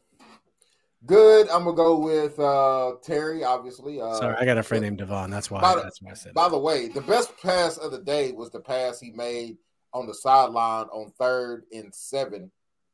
[1.05, 1.49] good.
[1.49, 3.43] I'm gonna go with uh, Terry.
[3.43, 4.01] Obviously.
[4.01, 5.29] Uh, Sorry, I got a friend named Devon.
[5.29, 5.61] That's why.
[5.61, 6.33] By the- that's why I said.
[6.33, 9.57] By the way, the best pass of the day was the pass he made
[9.93, 12.51] on the sideline on third and seven.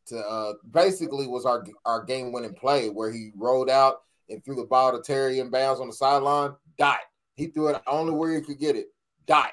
[0.08, 4.56] To uh, basically was our our game winning play where he rolled out and threw
[4.56, 6.54] the ball to Terry in bounds on the sideline.
[6.78, 7.00] Dot.
[7.34, 8.88] He threw it only where he could get it.
[9.26, 9.52] Dot.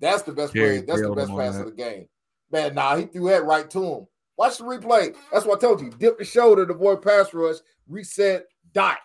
[0.00, 0.86] That's the best Terry play.
[0.86, 1.60] That's the best pass that.
[1.60, 2.08] of the game.
[2.50, 4.06] Man, nah, he threw that right to him.
[4.38, 5.14] Watch the replay.
[5.32, 5.90] That's what I told you.
[5.90, 7.56] Dip the shoulder, the boy pass rush,
[7.88, 8.98] reset, dot.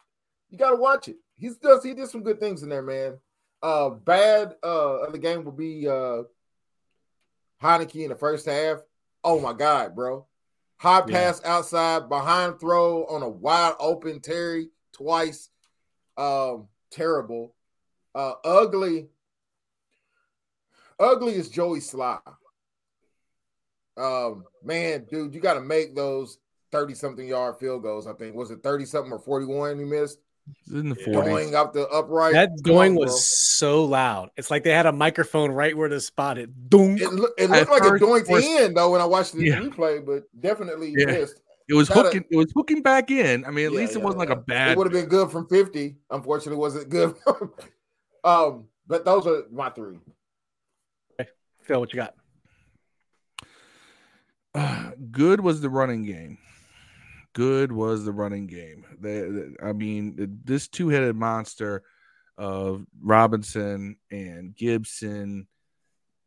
[0.52, 1.16] You gotta watch it.
[1.36, 3.18] He's does he did some good things in there, man.
[3.64, 6.24] Uh bad uh of the game will be uh
[7.62, 8.78] Heinicke in the first half.
[9.24, 10.28] Oh my god, bro.
[10.78, 11.06] High Yeah.
[11.06, 15.50] pass outside, behind throw on a wide open Terry twice.
[16.16, 17.56] Um, terrible.
[18.14, 19.08] Uh ugly.
[21.00, 22.20] Ugly is Joey Slye.
[23.98, 26.40] Um, man, dude, you got to make those
[26.72, 28.08] 30 something yard field goals.
[28.08, 30.20] I think was it 30 something or 41 you missed
[30.74, 31.14] in the forties.
[31.32, 32.34] going up the upright.
[32.34, 33.16] that going was bro.
[33.18, 34.30] so loud.
[34.36, 36.50] It's like they had a microphone right where to spot it.
[36.70, 37.00] Dunk.
[37.00, 39.46] It, look, it looked like first- it doinked first- in though when I watched the
[39.46, 39.60] Yeah.
[39.60, 41.06] replay, but definitely Yeah.
[41.06, 41.40] missed.
[41.70, 42.26] It was Gotta- hooking.
[42.30, 43.46] It was hooking back in.
[43.46, 44.72] I mean, at Yeah, least it yeah, wasn't like a bad.
[44.72, 45.96] It would have been good from 50.
[46.10, 47.16] Unfortunately, it wasn't good.
[48.26, 50.00] um, but those are my three.
[51.22, 51.30] Okay.
[51.62, 52.16] Phil, what you got?
[55.12, 56.38] good was the running game.
[57.34, 58.86] Good was the running game.
[59.00, 61.84] They, they- I mean, this two-headed monster
[62.38, 65.48] of Robinson and Gibson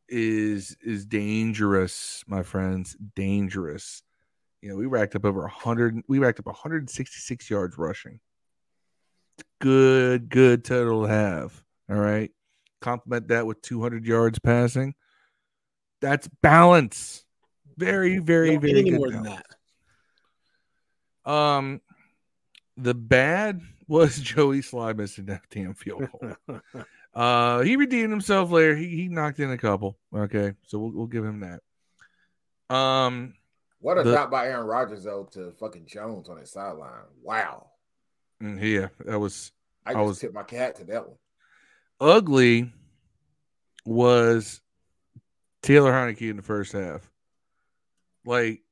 [0.08, 2.96] is is dangerous, my friends.
[3.16, 4.02] Dangerous.
[4.62, 6.02] You know, we racked up over 100.
[6.08, 8.20] We racked up 166 yards rushing.
[9.60, 11.62] Good, good total to have.
[11.90, 12.30] All right.
[12.80, 14.94] Complement that with 200 yards passing.
[16.00, 17.24] That's balance.
[17.76, 19.46] Very, very, very good more than that.
[21.30, 21.80] Um,
[22.76, 26.60] the bad was Joey Slye missing that damn field goal.
[27.14, 28.76] uh, he redeemed himself later.
[28.76, 29.98] He he knocked in a couple.
[30.14, 32.74] Okay, so we'll we'll give him that.
[32.74, 33.34] Um,
[33.80, 37.02] What a The- drop by Aaron Rodgers though to fucking Jones on his sideline.
[37.22, 37.70] Wow.
[38.42, 39.52] mm, yeah, that was
[39.84, 41.18] I I just was- tipped my cat to that one.
[42.00, 42.72] ugly.
[43.84, 44.60] Was
[45.62, 47.08] Taylor Heinicke in the first half?
[48.26, 48.62] Like,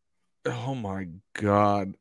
[0.45, 1.95] oh my god.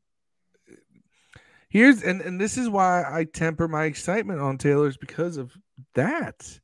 [1.70, 5.56] Here's and and this is why I temper my excitement on Taylor's because of
[5.96, 6.60] that.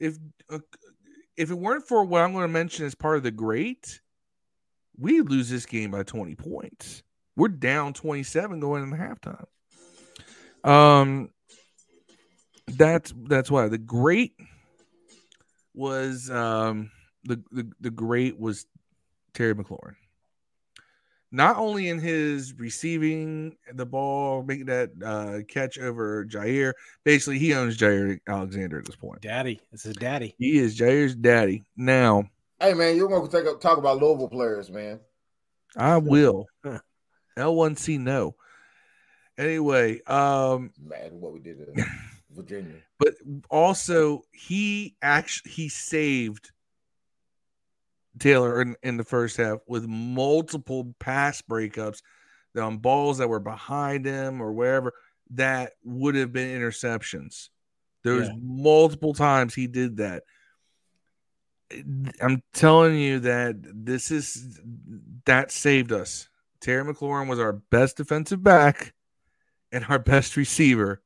[0.00, 0.16] If
[0.50, 0.58] uh,
[1.36, 4.00] if it weren't for what I'm going to mention as part of the great,
[4.98, 7.02] we lose this game by 20 points.
[7.36, 9.46] We're down 27 going into halftime.
[10.64, 11.30] Um,
[12.66, 14.32] that's that's why the great
[15.74, 16.90] was um
[17.24, 18.66] the the, the great was
[19.34, 19.96] Terry McLaurin.
[21.32, 26.72] Not only in his receiving the ball, making that uh, catch over Jaire.
[27.02, 29.20] Basically, he owns Jaire Alexander at this point.
[29.20, 29.60] daddy.
[29.72, 30.36] This is daddy.
[30.38, 31.64] He is Jaire's daddy.
[31.76, 32.24] Now,
[32.60, 35.00] Hey man, you're gonna take a, talk about Louisville players, man.
[35.76, 36.46] I will.
[37.36, 38.36] L1C no.
[39.36, 41.84] Anyway, um, Mad at what we did in
[42.30, 42.76] Virginia.
[43.00, 43.14] but
[43.50, 46.52] also he actually he saved
[48.18, 52.00] Taylor in, in the first half with multiple pass breakups
[52.60, 54.92] on balls that were behind him or wherever
[55.30, 57.48] that would have been interceptions.
[58.04, 58.34] There was Yeah.
[58.40, 60.22] multiple times he did that.
[62.20, 64.60] I'm telling you that this is
[65.24, 66.28] that saved us.
[66.60, 68.94] Terry McLaurin was our best defensive back
[69.72, 71.00] and our best receiver.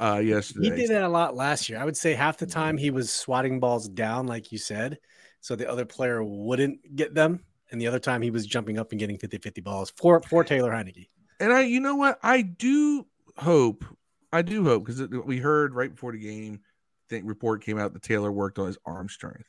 [0.00, 0.70] uh, yesterday.
[0.70, 1.76] He did that a lot last year.
[1.80, 5.00] I would say half the time he was swatting balls down, like you said,
[5.40, 7.44] so the other player wouldn't get them.
[7.70, 10.42] And the other time he was jumping up and getting 50 50 balls for, for
[10.42, 11.08] Taylor Heinicke.
[11.38, 12.18] And I, you know what?
[12.22, 13.84] I do hope,
[14.32, 16.60] I do hope because we heard right before the game,
[17.08, 19.48] think report came out that Taylor worked on his arm strength,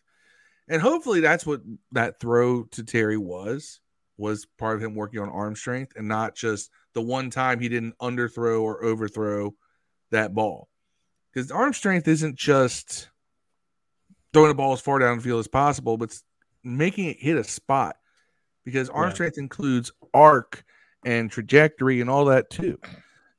[0.67, 1.61] and hopefully that's what
[1.91, 3.79] that throw to Terry was
[4.17, 7.69] was part of him working on arm strength and not just the one time he
[7.69, 9.55] didn't underthrow or overthrow
[10.11, 10.67] that ball.
[11.33, 13.08] Because arm strength isn't just
[14.33, 16.15] throwing the ball as far down the field as possible, but
[16.63, 17.95] making it hit a spot.
[18.65, 19.13] Because arm yeah.
[19.13, 20.63] strength includes arc
[21.05, 22.79] and trajectory and all that too.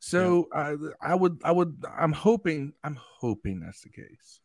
[0.01, 0.75] So yeah.
[1.03, 4.41] I, I would, I would, I'm hoping, I'm hoping that's the case.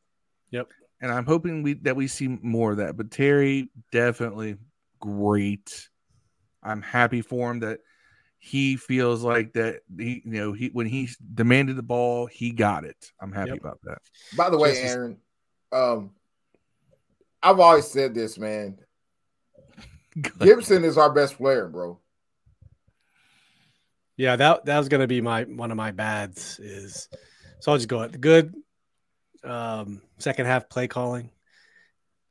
[0.51, 0.69] Yep.
[1.01, 2.97] And I'm hoping we that we see more of that.
[2.97, 4.57] But Terry definitely
[4.99, 5.89] great.
[6.63, 7.79] I'm happy for him that
[8.45, 12.85] he feels like that he you know he when he demanded the ball he got
[12.85, 13.59] it i'm happy yep.
[13.59, 13.97] about that
[14.37, 15.17] by the way Just aaron
[15.71, 16.11] um
[17.45, 18.77] i've always said this man
[20.39, 21.99] gibson is our best player bro
[24.17, 27.07] yeah that that was gonna be my one of my bads is
[27.59, 28.53] so i'll just go at the good
[29.43, 31.29] um second half play calling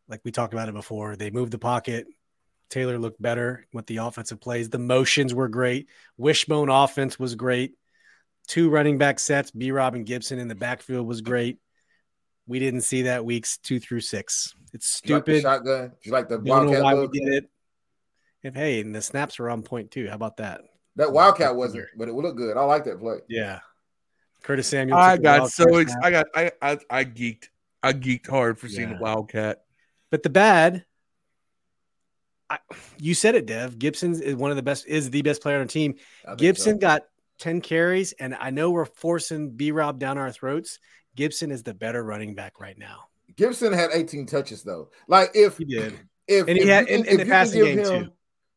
[0.09, 2.07] like we talked about it before they moved the pocket
[2.71, 4.69] Taylor looked better with the offensive plays.
[4.69, 5.89] The motions were great.
[6.17, 7.75] Wishbone offense was great.
[8.49, 9.71] Two running back sets, B.
[9.71, 11.59] Rob and Gibson in the backfield was great.
[12.47, 14.55] We didn't see that weeks two through six.
[14.73, 15.29] It's stupid.
[15.29, 15.93] You like shotgun.
[16.03, 17.13] You like the Don't know why look?
[17.13, 17.51] we did it.
[18.43, 20.09] If hey, and the snaps were on point too.
[20.09, 20.61] How about that?
[20.97, 22.57] That Wildcat wasn't, but it would look good.
[22.57, 23.19] I like that play.
[23.29, 23.61] Yeah.
[24.43, 24.99] Curtis Samuel.
[24.99, 27.49] I got so ex- I got I, I I geeked.
[27.83, 29.63] I geeked hard for seeing the Wildcat.
[30.11, 30.85] But the bad
[32.51, 32.59] I,
[32.99, 33.79] you said it, Dev.
[33.79, 35.97] Gibson is one of the best, is the best player on the team.
[36.37, 36.79] Gibson so.
[36.79, 37.03] got
[37.39, 40.79] 10 carries, and I know we're forcing B Rob down our throats.
[41.17, 43.09] Gibson is the better running back right now.
[43.37, 44.91] Gibson had 18 touches, though.
[45.09, 45.99] Like, if he did,
[46.29, 48.13] if, and he if had in, in the passing game, him, too.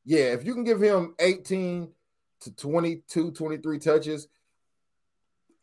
[0.06, 1.90] Yeah, if you can give him 18
[2.42, 4.28] to 22, 23 touches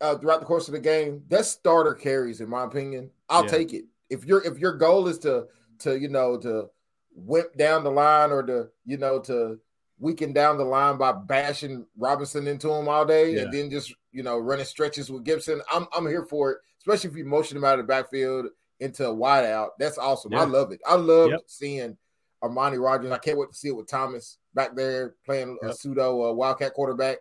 [0.01, 3.09] uh, throughout the course of the game, that's starter carries, in my opinion.
[3.29, 3.51] I'll yeah.
[3.51, 3.85] take it.
[4.09, 5.47] If your if your goal is to
[5.79, 6.69] to you know to
[7.15, 9.59] whip down the line or to, you know, to
[9.97, 13.41] weaken down the line by bashing Robinson into him all day yeah.
[13.43, 15.61] and then just, you know, running stretches with Gibson.
[15.71, 18.47] I'm I'm here for it, especially if you motion him out of the backfield
[18.79, 19.71] into a wide out.
[19.79, 20.33] That's awesome.
[20.33, 20.41] Yeah.
[20.41, 20.81] I love it.
[20.85, 21.41] I love yep.
[21.47, 21.97] seeing
[22.43, 23.11] Armani Rogers.
[23.11, 25.71] I can't wait to see it with Thomas back there playing yep.
[25.71, 27.17] a pseudo uh, Wildcat quarterback.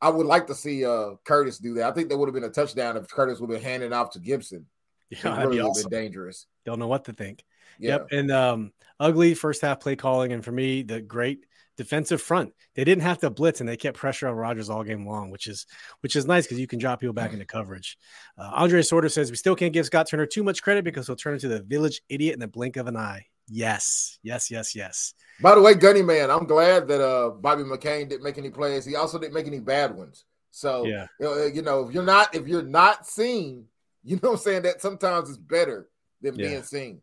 [0.00, 1.88] I would like to see uh, Curtis do that.
[1.88, 4.10] I think that would have been a touchdown if Curtis would have been handing off
[4.10, 4.66] to Gibson.
[5.10, 6.46] Yeah, it really would have been dangerous.
[6.64, 7.44] Don't know what to think.
[7.78, 7.90] Yeah.
[7.90, 8.08] Yep.
[8.10, 10.32] And um, ugly first half play calling.
[10.32, 11.46] And for me, the great
[11.76, 12.52] defensive front.
[12.74, 15.46] They didn't have to blitz and they kept pressure on Rodgers all game long, which
[15.46, 15.66] is
[16.00, 17.98] which is nice because you can drop people back into coverage.
[18.38, 21.16] Uh, Andre Sorter says we still can't give Scott Turner too much credit because he'll
[21.16, 23.26] turn into the village idiot in the blink of an eye.
[23.48, 25.14] Yes, yes, yes, yes.
[25.40, 28.84] By the way, Gunny man, I'm glad that uh Bobby McCain didn't make any plays.
[28.84, 30.24] He also didn't make any bad ones.
[30.50, 33.66] So yeah, you know, if you're not if you're not seen,
[34.04, 35.88] you know what I'm saying that sometimes it's better
[36.20, 36.48] than yeah.
[36.48, 37.02] being seen.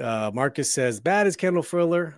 [0.00, 2.16] Uh, Marcus says, bad as Kendall Fuller,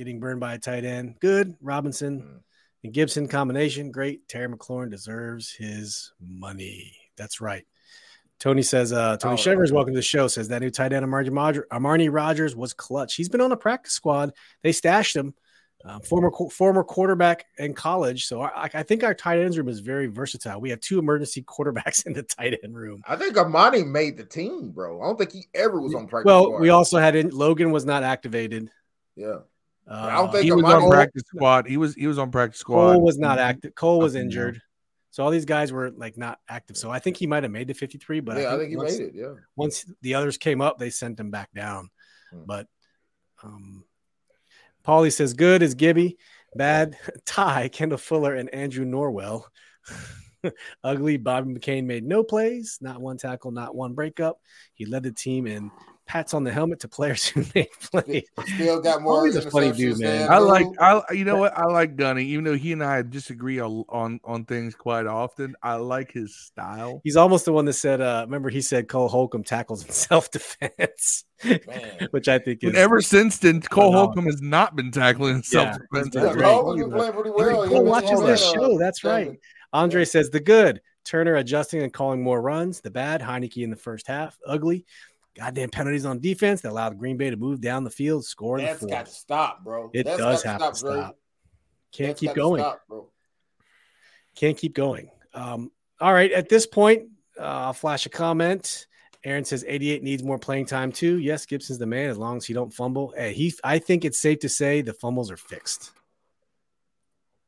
[0.00, 1.14] getting burned by a tight end.
[1.20, 1.54] Good.
[1.60, 2.40] Robinson mm.
[2.84, 3.92] and Gibson combination.
[3.92, 4.26] Great.
[4.28, 6.96] Terry McLaurin deserves his money.
[7.18, 7.66] That's right.
[8.38, 10.26] Tony says, uh, Tony oh, Shevers, welcome to the show.
[10.26, 13.14] Says that new tight end, Armani Rogers, was clutch.
[13.14, 14.32] He's been on the practice squad.
[14.62, 15.34] They stashed him
[15.84, 18.24] uh, former former quarterback in college.
[18.24, 20.62] So I, I, think our tight ends room is very versatile.
[20.62, 23.02] We have two emergency quarterbacks in the tight end room.
[23.06, 25.02] I think Armani made the team, bro.
[25.02, 26.24] I don't think he ever was on practice.
[26.24, 26.60] Well, squad.
[26.62, 28.70] we also had in, Logan was not activated.
[29.14, 29.40] Yeah.
[29.90, 31.66] Uh, I don't think he was on practice squad.
[31.66, 32.94] He was he was on practice squad.
[32.94, 33.74] Cole was not active.
[33.74, 34.62] Cole was injured.
[35.10, 36.76] So all these guys were like not active.
[36.76, 38.70] So I think he might have made the 53, but yeah, I think, I think
[38.70, 39.14] he once, made it.
[39.16, 39.34] Yeah.
[39.56, 41.90] Once the others came up, they sent him back down.
[42.30, 42.42] Hmm.
[42.46, 42.66] But
[43.42, 43.84] um
[44.84, 46.18] Paulie says good is Gibby.
[46.54, 49.44] Bad Ty, Kendall Fuller, and Andrew Norwell.
[50.84, 54.40] Ugly Bobby McCain made no plays, not one tackle, not one breakup.
[54.74, 55.70] He led the team in
[56.10, 58.24] pats on the helmet to players who made plays.
[58.54, 59.26] Still got more.
[59.26, 60.30] He's a funny dude, man.
[60.30, 60.66] I like.
[60.80, 61.56] I you know what?
[61.56, 65.54] I like Gunny, even though he and I disagree on on, on things quite often.
[65.62, 67.00] I like his style.
[67.04, 68.00] He's almost the one that said.
[68.00, 71.24] uh Remember, he said Cole Holcomb tackles in self defense,
[72.10, 72.72] which I think is.
[72.72, 76.12] But ever since then, Cole Holcomb has not been tackling in self defense.
[76.12, 77.68] Yeah, Cole been playing pretty well.
[77.68, 78.78] Cole watches this show.
[78.78, 79.38] That's right.
[79.72, 80.80] Andre says the good.
[81.04, 82.80] Turner adjusting and calling more runs.
[82.80, 83.20] The bad.
[83.20, 84.36] Heinicke in the first half.
[84.46, 84.84] Ugly
[85.36, 88.60] goddamn penalties on defense that allowed Green Bay to move down the field, score.
[88.60, 89.90] That's got to stop, bro.
[89.92, 90.72] It That's does have to stop.
[90.72, 91.16] To stop.
[91.92, 92.64] Can't keep going.
[94.36, 95.10] Can't keep going.
[95.34, 95.70] Um,
[96.00, 96.30] all right.
[96.32, 97.08] At this point,
[97.38, 98.86] uh, I'll flash a comment.
[99.22, 101.18] Aaron says 88 needs more playing time too.
[101.18, 103.12] Yes, Gibson's the man as long as he don't fumble.
[103.14, 105.92] Hey, he I think it's safe to say the fumbles are fixed.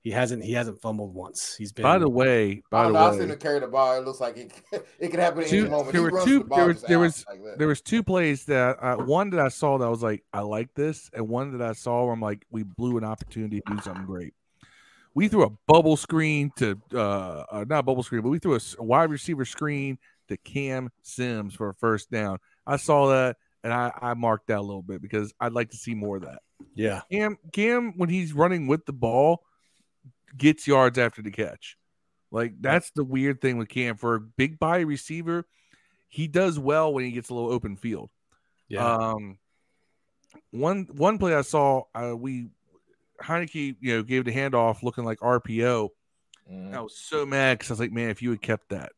[0.02, 1.54] He hasn't he hasn't fumbled once.
[1.56, 2.98] He's been By the way, by the don't know.
[3.08, 3.96] I seen way, him carry the ball.
[3.96, 4.52] It looks like it,
[4.98, 5.92] it could happen at Two- any moment.
[5.92, 8.82] there He were two- the there was- there was- like there was two plays that
[8.82, 11.62] uh, one that I saw that I was like, I like this, and one that
[11.68, 14.34] I saw where I'm like, we blew an opportunity to do something great.
[15.14, 18.56] We threw a bubble screen to uh, uh not a bubble screen, but we threw
[18.56, 19.98] a wide receiver screen
[20.28, 22.38] to Cam Sims for a first down.
[22.66, 25.76] I saw that and I, I marked that a little bit because I'd like to
[25.76, 26.40] see more of that.
[26.74, 27.02] yeah.
[27.12, 29.44] Cam Cam when he's running with the ball
[30.36, 31.76] gets yards after the catch.
[32.30, 35.44] Like that's the weird thing with Cam for a big body receiver.
[36.08, 38.10] He does well when he gets a little open field.
[38.68, 38.86] Yeah.
[38.86, 39.38] Um,
[40.50, 42.48] one one play I saw, uh, we
[43.22, 45.90] Heinicke, you know, gave the handoff looking like RPO.
[46.50, 46.74] Mhm.
[46.74, 48.92] I was so mad because I was like, man, if you had kept that,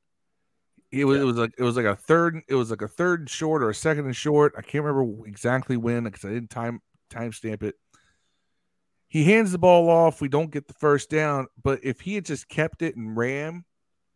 [0.91, 1.23] it was Yeah.
[1.23, 3.63] it was like it was like a third, it was like a third and short
[3.63, 4.55] or a second and short.
[4.57, 6.81] I can't remember exactly when because I didn't time
[7.11, 7.75] timestamp it.
[9.15, 10.21] He hands the ball off.
[10.21, 13.65] We don't get the first down, but if he had just kept it and ran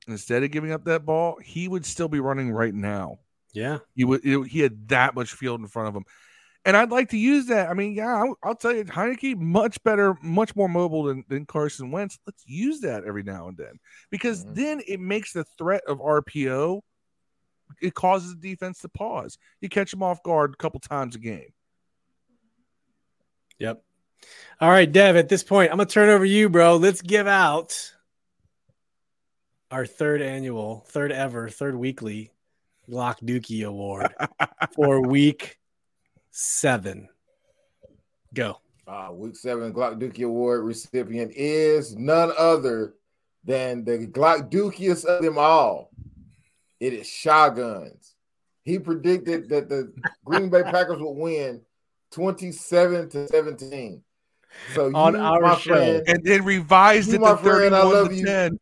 [0.08, 3.20] instead of giving up that ball, he would still be running right now.
[3.52, 3.78] yeah.
[3.94, 4.24] He would.
[4.26, 6.04] it- he had that much field in front of him,
[6.64, 7.68] and I'd like to use that.
[7.70, 11.46] I mean, yeah, I'll, I'll tell you, Heinicke much better, much more mobile than, than
[11.46, 12.18] Carson Wentz.
[12.26, 13.78] Let's use that every now and then
[14.10, 14.54] because Mhm.
[14.56, 16.80] then it makes the threat of RPO.
[17.80, 19.38] It causes the defense to pause.
[19.60, 21.50] You catch them off guard a couple times a game.
[23.60, 23.84] Yep.
[24.60, 26.76] All right, Dev, at this point, I'm going to turn over to you, bro.
[26.76, 27.92] Let's give out
[29.70, 32.32] our third annual, third ever, third weekly
[32.90, 34.14] Glock Dookie Award
[34.74, 35.58] for week
[36.30, 37.08] seven.
[38.34, 38.58] Go.
[38.86, 42.94] Uh, week seven Glock Dookie Award recipient is none other
[43.44, 45.90] than the Glock Dookiest of them all.
[46.80, 48.14] It is Shotguns.
[48.64, 49.92] He predicted that the
[50.24, 51.60] Green Bay Packers would win
[52.12, 54.02] 27 to 17.
[54.74, 55.74] So On you, our my show.
[55.74, 58.24] friend, And then revised You, it my to friend, I 31 love to you.
[58.26, 58.60] 10.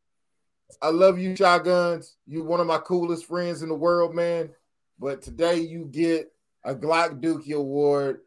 [0.83, 2.17] I love you, Shotguns.
[2.27, 4.51] You're one of my coolest friends in the world, man.
[4.99, 6.31] But today you get
[6.65, 8.21] a Glock Dookie Award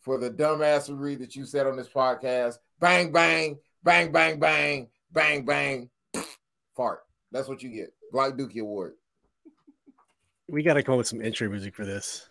[0.00, 2.58] for the dumbassery that you said on this podcast.
[2.80, 5.90] Bang, bang, bang, bang, bang, bang, bang,
[6.76, 7.00] fart.
[7.32, 7.92] That's what you get.
[8.12, 8.94] Glock Dookie Award.
[10.48, 12.28] We got to come up with some intro music for this.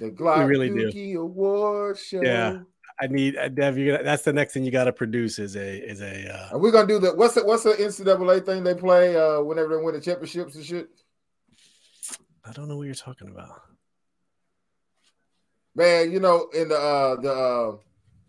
[0.00, 0.90] The Glock really do.
[0.90, 2.22] Dookie Award show.
[2.22, 2.60] Yeah.
[3.00, 3.76] I need uh, Dev.
[3.76, 6.48] You got that's the next thing you got to produce is a is a uh,
[6.52, 9.76] And we're gonna do the what's the what's the NCAA thing they play uh whenever
[9.76, 10.88] they win the championships and shit?
[12.44, 13.60] I don't know what you're talking about.
[15.74, 17.76] Man, you know, in the uh the uh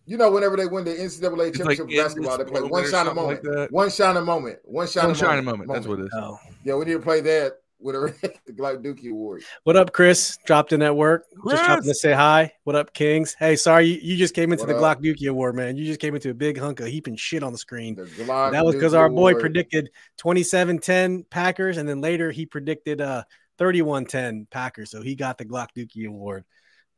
[0.05, 2.87] you know, whenever they win the NCAA It's championship in basketball, they play one or
[2.87, 3.71] shining something like moment.
[3.71, 4.59] one shining moment.
[4.63, 5.67] One shining One shining moment.
[5.67, 5.83] moment.
[5.83, 6.11] That's what it is.
[6.13, 6.39] Oh.
[6.63, 7.95] Yeah, we need to play that with
[8.45, 9.43] the Glock Dookie Award.
[9.63, 10.37] What up, Chris?
[10.45, 11.25] Dropped in at work.
[11.49, 12.51] Just dropping to say hi.
[12.63, 13.35] What up, Kings?
[13.37, 14.99] Hey, sorry you, you just came into What the up?
[14.99, 15.77] Glock Dookie Award, man.
[15.77, 17.95] You just came into a big hunk of heaping shit on the screen.
[17.95, 19.39] The Glock that was because our boy Award.
[19.41, 23.23] predicted 27-10 Packers, and then later he predicted uh
[23.59, 24.91] 31-10 Packers.
[24.91, 26.45] So he got the Glock Dookie Award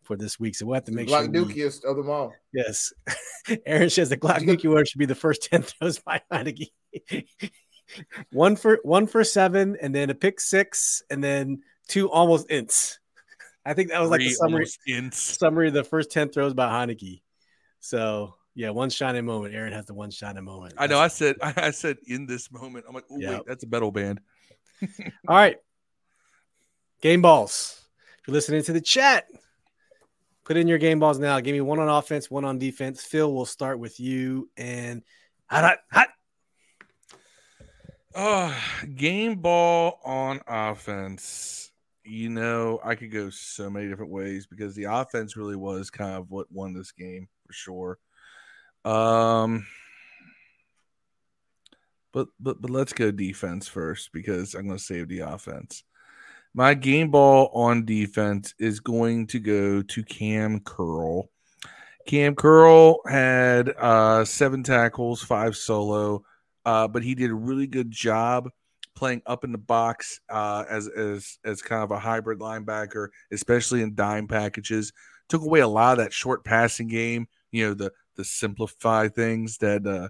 [0.04, 0.56] for this week.
[0.56, 1.30] So we'll have to the make Glock sure.
[1.46, 2.34] we- Dookiest of them all.
[2.54, 2.92] yes.
[3.66, 6.68] Aaron says the Glock You Dookie Award should be the first 10 throws by Heinicke.
[8.32, 12.98] One for one for seven, and then a pick six, and then two almost ints.
[13.66, 15.14] I think that was like the summary ints.
[15.16, 17.22] summary of the first 10 throws by Heinicke.
[17.80, 19.54] So yeah, one shining moment.
[19.54, 20.74] Aaron has the one shining moment.
[20.78, 21.00] I know.
[21.00, 21.36] I said.
[21.42, 22.86] I said in this moment.
[22.88, 23.32] I'm like, oh Yeah.
[23.38, 24.20] wait, that's a metal band.
[25.28, 25.58] All right.
[27.02, 27.82] Game balls.
[28.22, 29.26] If you're listening to the chat,
[30.46, 31.40] put in your game balls now.
[31.40, 33.02] Give me one on offense, one on defense.
[33.04, 34.50] Phil, we'll start with you.
[34.58, 35.04] And
[35.48, 36.08] hot, hot, hot.
[38.22, 38.54] Oh,
[38.98, 41.72] game ball on offense.
[42.04, 46.16] You know, I could go so many different ways because the offense really was kind
[46.16, 47.98] of what won this game for sure.
[48.84, 49.66] Um,
[52.12, 55.86] but but but let's go defense first because I'm going to save the offense.
[56.54, 61.30] My game ball on defense is going to go to Kam Curl.
[62.06, 66.26] Kam Curl had uh, seven tackles, five solo,
[66.70, 68.48] uh, but he did a really good job
[68.96, 73.82] playing up in the box uh, as as as kind of a hybrid linebacker, especially
[73.82, 74.94] in dime packages.
[75.30, 77.28] Took away a lot of that short passing game.
[77.52, 80.10] You know the the simplify things that uh,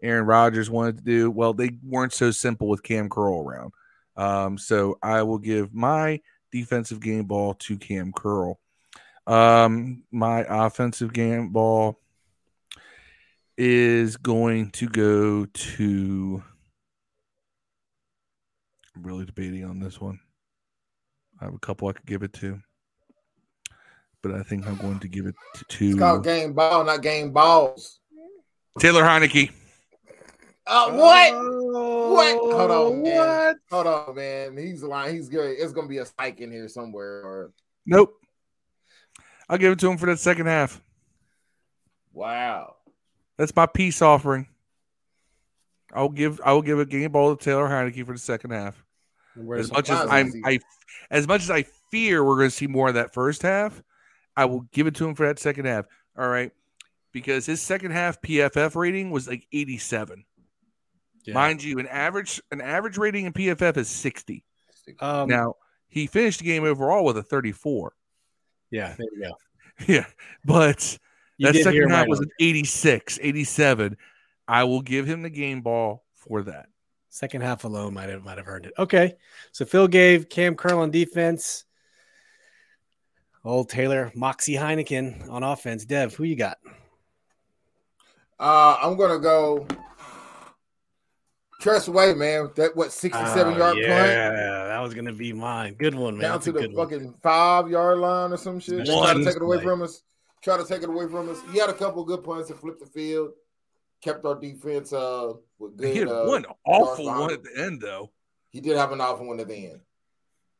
[0.00, 1.28] Aaron Rodgers wanted to do.
[1.28, 3.72] Well, they weren't so simple with Kam Curl around.
[4.16, 6.20] Um, so I will give my
[6.52, 8.60] defensive game ball to Kam Curl.
[9.26, 11.98] Um, my offensive game ball
[13.58, 16.42] is going to go to
[18.94, 20.18] I'm really debating on this one.
[21.40, 22.58] I have a couple I could give it to,
[24.22, 25.34] but I think I'm going to give it
[25.68, 28.00] to, It's called game ball, not game balls.
[28.78, 29.50] Taylor Heinicke.
[30.66, 31.32] Uh, what?
[31.34, 32.36] Oh, What?
[32.56, 33.16] Hold on, man.
[33.16, 33.56] What?
[33.70, 34.56] Hold on, man.
[34.56, 35.14] He's lying.
[35.14, 35.56] He's good.
[35.58, 37.22] It's gonna be a spike in here somewhere.
[37.22, 37.52] Or
[37.84, 38.14] Nope.
[39.48, 40.80] I'll give it to him for that second half.
[42.12, 42.74] wow.
[43.38, 44.48] That's my peace offering.
[45.92, 48.82] I'll give I will give a game ball to Taylor Heinicke for the second half.
[49.54, 50.32] As much as I'm.
[50.44, 50.58] I
[51.10, 53.82] as much as I fear we're going to see more of that first half,
[54.36, 55.86] I will give it to him for that second half.
[56.18, 56.52] All right,
[57.12, 60.24] because his second half PFF rating was like 87.
[61.24, 61.34] Yeah.
[61.34, 64.44] Mind you, an average an average rating in PFF is 60.
[65.00, 65.54] Um, now
[65.88, 67.92] he finished the game overall with a 34.
[68.70, 69.32] yeah, there you go.
[69.86, 70.06] Yeah,
[70.44, 70.98] but
[71.38, 73.96] You that second half was an 86, 87.
[74.48, 76.66] I will give him the game ball for that.
[77.10, 78.72] second half alone might have might have earned it.
[78.78, 79.14] Okay,
[79.52, 81.64] so Phil gave Kam Curl on defense.
[83.44, 85.84] Old Taylor Moxie Heineken on offense.
[85.84, 86.58] Dev, who you got?
[88.40, 89.66] Uh, I'm gonna go.
[91.60, 92.50] Tress Way, man.
[92.56, 94.36] That what 67 Oh, yard yeah, punt
[94.68, 95.74] that was gonna be mine.
[95.74, 96.22] Good one, man.
[96.22, 96.88] down That's to a the good one.
[96.88, 98.78] fucking five yard line or some shit.
[98.78, 99.64] They Try One to take it away play.
[99.64, 100.02] from us.
[100.46, 101.42] Try to take it away from us.
[101.50, 103.30] He had a couple good punts and flipped the field.
[104.00, 105.92] Kept our defense uh with good.
[105.92, 108.12] he had uh, one awful one at the end, though.
[108.50, 109.80] He did have an awful one at the end.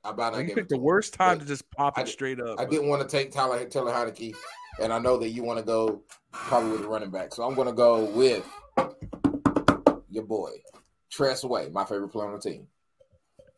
[0.02, 2.58] I about not He picked the worst time to just pop I it straight up.
[2.58, 4.34] I didn't want to take Tyler Taylor Heinicke,
[4.80, 7.32] and I know that you want to go probably with the running back.
[7.32, 8.44] So I'm going to go with
[10.10, 10.50] your boy,
[11.12, 12.66] Tress Way, my favorite player on the team.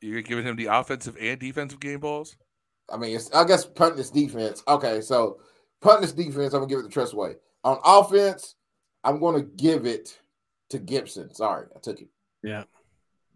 [0.03, 2.37] You're giving him the offensive and defensive game balls.
[2.93, 4.63] I mean, it's, I guess punting this defense.
[4.69, 5.39] Okay, so
[5.83, 7.37] this defense, I'm gonna give it to Tress Way.
[7.65, 8.55] On offense,
[9.05, 10.19] I'm gonna give it
[10.71, 11.33] to Gibson.
[11.35, 12.09] Sorry, I took it.
[12.43, 12.65] Yeah.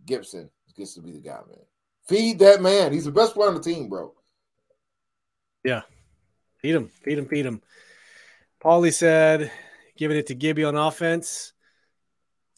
[0.06, 1.58] Gibson gets to be the guy, man.
[2.06, 2.92] Feed that man.
[2.92, 4.12] He's the best player on the team, bro.
[5.64, 5.82] Yeah.
[6.58, 7.62] Feed him, feed him, feed him.
[8.62, 9.50] Paulie said,
[9.96, 11.52] giving it to Gibby on offense.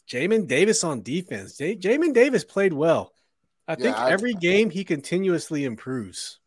[0.07, 1.57] Jamin Davis on defense.
[1.57, 3.11] J- Jamin Davis played well.
[3.67, 6.39] I Yeah, think I- every game he continuously improves,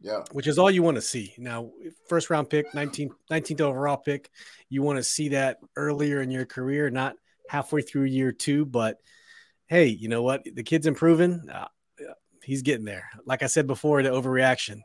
[0.00, 0.22] Yeah.
[0.32, 1.34] which is all you want to see.
[1.38, 1.70] Now,
[2.08, 4.30] first round pick, 19, 19th overall pick,
[4.68, 7.16] you want to see that earlier in your career, not
[7.48, 8.66] halfway through year two.
[8.66, 8.98] But
[9.66, 10.42] hey, you know what?
[10.44, 11.48] The kid's improving.
[11.50, 11.68] Uh,
[12.42, 13.08] he's getting there.
[13.24, 14.80] Like I said before, the overreaction.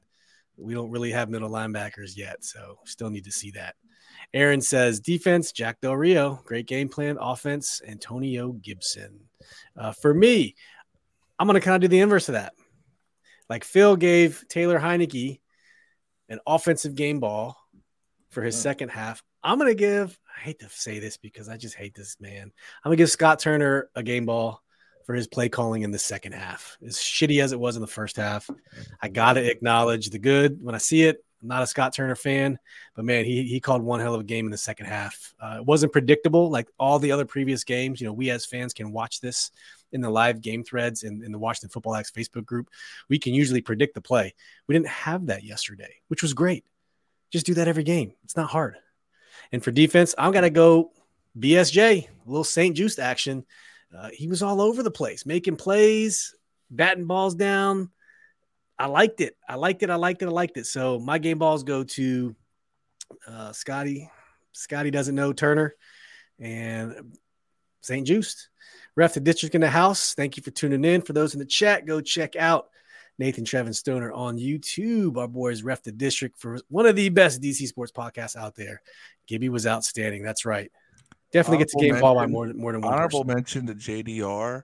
[0.57, 3.76] We don't really have middle linebackers yet, so still need to see that.
[4.34, 7.18] Aaron says defense, Jack Del Rio, great game plan.
[7.20, 9.20] Offense, Antonio Gibson.
[9.78, 10.55] Uh, for me,
[11.39, 12.53] I'm going to kind of do the inverse of that.
[13.51, 15.41] Like Phil gave Taylor Heinicke
[16.29, 17.57] an offensive game ball
[18.29, 18.59] for his Mm.
[18.59, 19.21] second half.
[19.43, 22.43] I'm going to give, I hate to say this because I just hate this man.
[22.43, 24.63] I'm going to give Scott Turner a game ball
[25.05, 26.77] for his play calling in the second half.
[26.81, 28.49] As shitty as it was in the first half,
[29.01, 31.21] I got to acknowledge the good when I see it.
[31.41, 32.57] I'm not a Scott Turner fan,
[32.95, 35.33] but man, he he called one hell of a game in the second half.
[35.41, 37.99] Uh, it wasn't predictable like all the other previous games.
[37.99, 39.51] You know, we as fans can watch this
[39.91, 42.69] in the live game threads in, in the Washington Football X Facebook group.
[43.09, 44.33] We can usually predict the play.
[44.67, 46.65] We didn't have that yesterday, which was great.
[47.31, 48.13] Just do that every game.
[48.23, 48.77] It's not hard.
[49.51, 50.91] And for defense, I'm gonna go
[51.37, 53.45] BSJ, a little St-Juste action.
[53.95, 56.35] Uh, he was all over the place, making plays,
[56.69, 57.89] batting balls down.
[58.79, 59.35] I liked it.
[59.47, 59.89] I liked it.
[59.89, 60.27] I liked it.
[60.27, 60.65] I liked it.
[60.65, 62.35] So my game balls go to
[63.27, 64.09] uh, Scotty.
[64.53, 65.75] Scotty doesn't know Turner
[66.39, 67.15] and
[67.81, 68.07] St.
[68.07, 68.49] Juiced.
[68.95, 70.13] Ref the district in the house.
[70.13, 71.01] Thank you for tuning in.
[71.01, 72.67] For those in the chat, go check out
[73.17, 75.17] Nathan Trevin Stoner on YouTube.
[75.17, 78.81] Our boys Ref the District for one of the best DC sports podcasts out there.
[79.27, 80.23] Gibby was outstanding.
[80.23, 80.71] That's right.
[81.31, 83.35] Definitely gets a game ball by more than more than one Honorable person.
[83.35, 84.63] mention to JDR.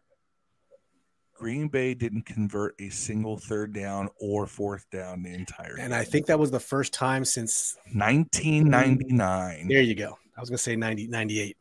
[1.34, 6.00] Green Bay didn't convert a single third down or fourth down the entire And game.
[6.00, 9.68] I think that was the first time since 1999.
[9.68, 10.18] There you go.
[10.38, 11.58] I was going to say 90, 98.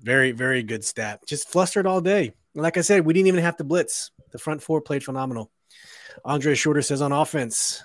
[0.00, 1.20] Very, very good stat.
[1.26, 2.32] Just flustered all day.
[2.54, 4.10] Like I said, we didn't even have to blitz.
[4.32, 5.50] The front four played phenomenal.
[6.24, 7.82] Andre Shorter says on offense,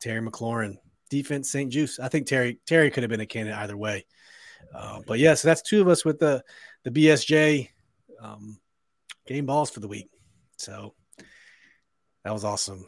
[0.00, 0.76] Terry McLaurin.
[1.08, 2.00] Defense, St-Juste.
[2.00, 4.04] I think Terry Terry could have been a candidate either way.
[4.74, 6.44] Uh, but yeah, so that's two of us with the
[6.84, 7.70] the BSJ
[8.20, 8.58] um,
[9.26, 10.10] game balls for the week.
[10.58, 10.94] So
[12.24, 12.86] that was awesome.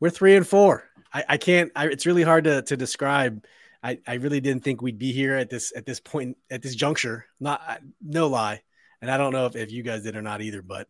[0.00, 0.88] We're three and four.
[1.12, 1.70] I, I can't.
[1.76, 3.44] I, it's really hard to to describe
[3.82, 6.74] I, I really didn't think we'd be here at this at this point at this
[6.74, 7.26] juncture.
[7.38, 7.62] Not
[8.02, 8.62] no lie,
[9.00, 10.62] and I don't know if, if you guys did or not either.
[10.62, 10.88] But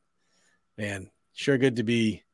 [0.76, 2.24] man, sure good to be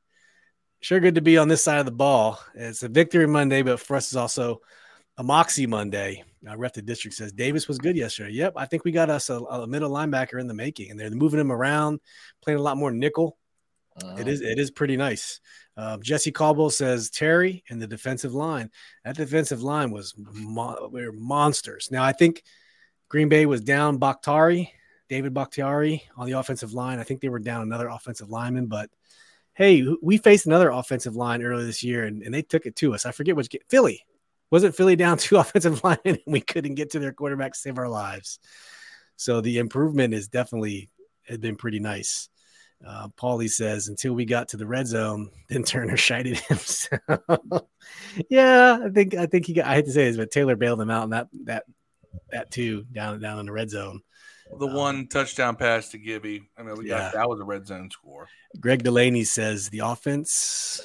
[0.81, 2.41] sure good to be on this side of the ball.
[2.55, 4.61] It's a victory Monday, but for us it's also
[5.19, 6.25] a moxie Monday.
[6.49, 8.33] Uh, Ref the district says Davis was good yesterday.
[8.33, 11.11] Yep, I think we got us a, a middle linebacker in the making, and they're
[11.11, 12.01] moving him around,
[12.43, 13.37] playing a lot more nickel.
[14.03, 14.17] Uh-huh.
[14.19, 15.41] It is it is pretty nice.
[15.77, 18.70] Uh, Jesse Caldwell says Terry and the defensive line.
[19.05, 21.89] That defensive line was we were monsters.
[21.91, 22.43] Now I think
[23.09, 24.72] Green Bay was down Bakhtiari,
[25.09, 26.99] David Bakhtiari on the offensive line.
[26.99, 28.91] I think they were down another offensive lineman, but
[29.55, 32.95] hey, we faced another offensive line earlier this year and, and they took it to
[32.95, 33.07] us.
[33.07, 34.05] I forget which Philly.
[34.51, 37.89] Wasn't Philly down two offensive line and we couldn't get to their quarterback save our
[37.89, 38.39] lives.
[39.16, 40.91] So the improvement is definitely
[41.27, 42.29] had been pretty nice.
[42.85, 46.59] Uh, Paulie says until we got to the red zone, then Turner shited him.
[46.66, 46.99] So,
[48.29, 49.66] yeah, I think I think he got.
[49.66, 51.64] I hate to say this, but Taylor bailed him out, and that that
[52.31, 54.01] that too down down in the red zone.
[54.59, 56.49] The Um, one touchdown pass to Gibby.
[56.57, 56.99] I mean, we Yeah.
[56.99, 58.29] got that was a red zone score.
[58.61, 60.81] Greg Delaney says the offense,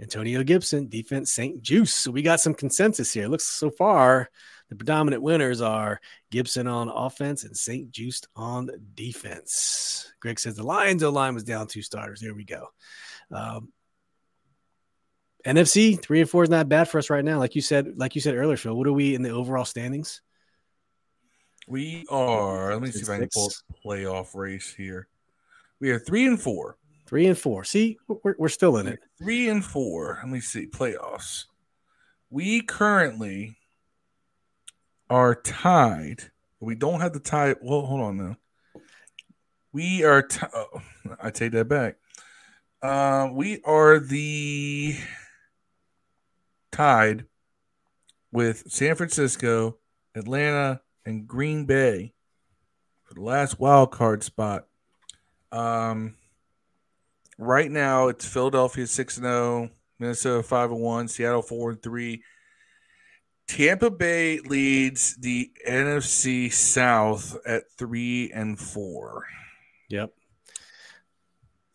[0.00, 1.96] Antonio Gibson, defense, St-Juste.
[1.96, 3.28] So we got some consensus here.
[3.28, 4.28] Looks so far,
[4.68, 6.00] the predominant winners are
[6.30, 10.12] Gibson on offense and St-Juste on defense.
[10.20, 12.20] Greg says the Lions O line was down two starters.
[12.20, 12.68] There we go.
[13.30, 13.72] Um,
[15.46, 17.38] NFC three and four is not bad for us right now.
[17.38, 18.74] Like you said, like you said earlier, Phil.
[18.74, 20.22] What are we in the overall standings?
[21.68, 22.72] We are.
[22.72, 25.08] Let me see if I can pull the playoff race here.
[25.80, 26.78] We are three and four.
[27.06, 27.64] Three and four.
[27.64, 29.00] See, we're, we're still in it.
[29.18, 30.18] Three and four.
[30.22, 31.44] Let me see playoffs.
[32.30, 33.58] We currently
[35.10, 36.30] are tied.
[36.60, 37.54] We don't have the tie.
[37.60, 38.36] Well, hold on now.
[39.72, 40.22] We are.
[40.22, 40.82] T- oh,
[41.20, 41.96] I take that back.
[42.82, 44.96] Uh, we are the
[46.70, 47.24] tied
[48.32, 49.78] with San Francisco,
[50.14, 52.14] Atlanta, and Green Bay
[53.04, 54.66] for the last wild card spot.
[55.52, 56.16] Um,
[57.38, 62.22] right now it's Philadelphia six and zero, Minnesota five and one, Seattle four and three.
[63.46, 69.26] Tampa Bay leads the NFC South at three and four.
[69.90, 70.12] Yep.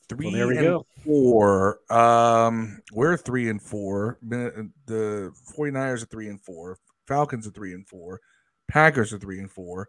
[0.10, 0.86] Three Well, there we and go.
[1.06, 1.80] four.
[1.92, 4.18] Um, we're three and four.
[4.22, 6.80] The 49ers are three and four.
[7.08, 8.20] Falcons are three and four.
[8.68, 9.88] Packers are three and four.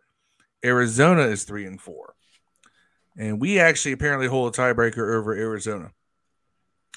[0.65, 2.15] Arizona is three and four.
[3.17, 5.93] And we actually apparently hold a tiebreaker over Arizona.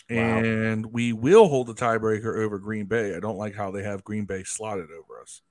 [0.10, 0.18] Wow.
[0.18, 3.16] And we will hold the tiebreaker over Green Bay.
[3.16, 5.42] I don't like how they have Green Bay slotted over us.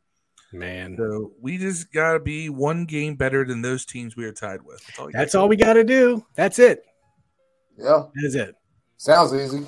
[0.52, 0.96] Man.
[0.98, 4.62] So we just got to be one game better than those teams we are tied
[4.62, 4.84] with.
[4.86, 6.24] That's all, you That's all we got to do.
[6.34, 6.84] That's it.
[7.78, 8.54] Yeah, That is it.
[8.98, 9.64] sounds easy.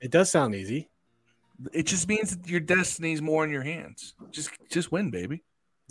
[0.00, 0.88] It does sound easy.
[1.72, 4.14] It just means that your destiny's more in your hands.
[4.30, 5.42] Just just win, baby.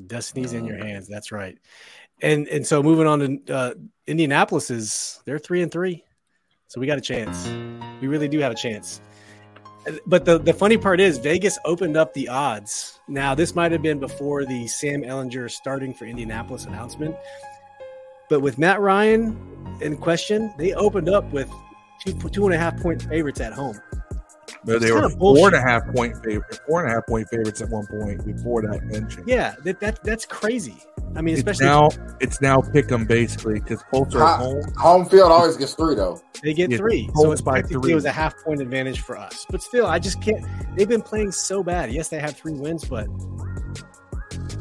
[0.07, 1.07] Destiny's in your hands.
[1.07, 1.57] That's right.
[2.21, 3.73] And and so moving on to uh,
[4.07, 6.03] Indianapolis is they're three and three,
[6.67, 7.47] so we got a chance.
[8.01, 9.01] We really do have a chance.
[10.07, 12.99] But the the funny part is Vegas opened up the odds.
[13.07, 17.15] Now this might have been before the Sam Ehlinger starting for Indianapolis announcement,
[18.29, 19.37] but with Matt Ryan
[19.81, 21.51] in question, they opened up with
[22.03, 23.79] two two and a half point favorites at home.
[24.65, 25.53] But they were kinda four bullshit.
[25.53, 28.61] and a half point favorite, four and a half point favorites at one point before
[28.63, 29.23] that mention.
[29.27, 30.77] Yeah, that, that that's crazy.
[31.15, 31.89] I mean, it's especially now
[32.19, 34.63] it's now pick 'em basically because Colts are home.
[34.77, 36.19] Home field always gets three though.
[36.43, 37.09] They get Yeah, three.
[37.15, 37.91] So it's by three.
[37.91, 39.45] it was a half point advantage for us.
[39.49, 40.43] But still, I just can't.
[40.75, 41.91] They've been playing so bad.
[41.91, 43.07] Yes, they have three wins, but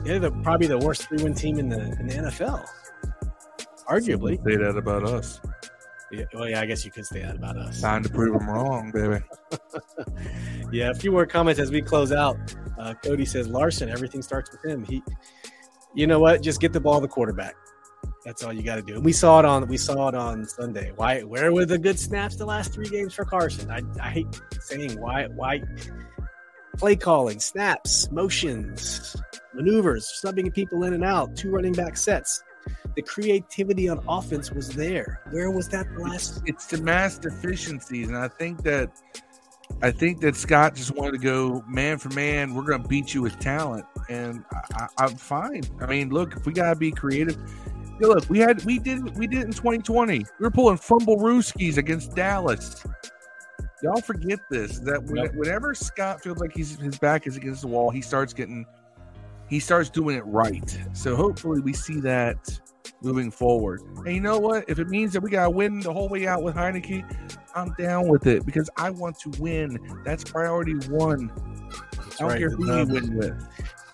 [0.05, 2.65] they're the, probably the worst three win team in the in the NFL.
[3.89, 4.37] Arguably.
[4.45, 5.41] Say that about us.
[6.19, 7.81] Yeah, well, yeah, I guess you could say that about us.
[7.81, 9.23] Time to prove them wrong, baby.
[10.73, 12.37] Yeah, a few more comments as we close out.
[12.81, 14.85] Uh, Cody says Larsen, everything starts with him.
[14.85, 15.05] He,
[15.95, 16.43] you know what?
[16.43, 17.55] Just get the ball to the quarterback.
[18.25, 18.95] That's all you got to do.
[18.95, 20.93] And we saw it on we saw it on Sunday.
[20.97, 21.21] Why?
[21.21, 23.71] Where were the good snaps the last three games for Carson?
[23.71, 24.27] I, I hate
[24.61, 25.63] saying why why
[26.77, 29.15] play calling, snaps, motions,
[29.55, 32.43] maneuvers, subbing people in and out, two running back sets.
[32.97, 35.21] The creativity on offense was there.
[35.31, 36.43] Where was that the last?
[36.47, 38.91] It's the mass deficiencies, and I think that
[39.83, 42.55] I think that Scott just wanted to go man for man.
[42.55, 45.63] We're going to beat you with talent, and I, I, I'm fine.
[45.81, 47.37] I mean, look, if we got to be creative.
[48.01, 50.19] Yeah, look, we had we did we did it in 2020.
[50.19, 52.85] We were pulling fumble rooskies against Dallas.
[53.83, 55.35] Y'all forget this that when, Yep.
[55.35, 58.67] whenever Scott feels like he's his back is against the wall, he starts getting
[59.49, 60.79] he starts doing it right.
[60.93, 62.61] So hopefully we see that
[63.03, 63.83] moving forward.
[64.05, 64.65] And you know what?
[64.69, 67.05] If it means that we gotta win the whole way out with Heinicke,
[67.55, 69.79] I'm down with it because I want to win.
[70.05, 71.31] That's priority one.
[71.33, 73.49] I don't right, care who you win with.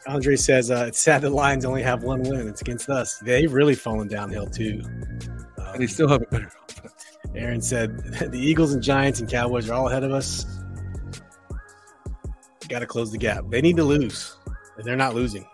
[0.06, 2.48] Andre says uh, it's sad the Lions only have one win.
[2.48, 3.18] It's against us.
[3.18, 4.82] They've really fallen downhill too.
[5.58, 7.18] Um, And they still have a better offense.
[7.34, 7.98] Aaron said
[8.32, 10.46] the Eagles and Giants and Cowboys are all ahead of us.
[12.68, 13.44] Got to close the gap.
[13.48, 14.36] They need to lose,
[14.84, 15.46] they're not losing.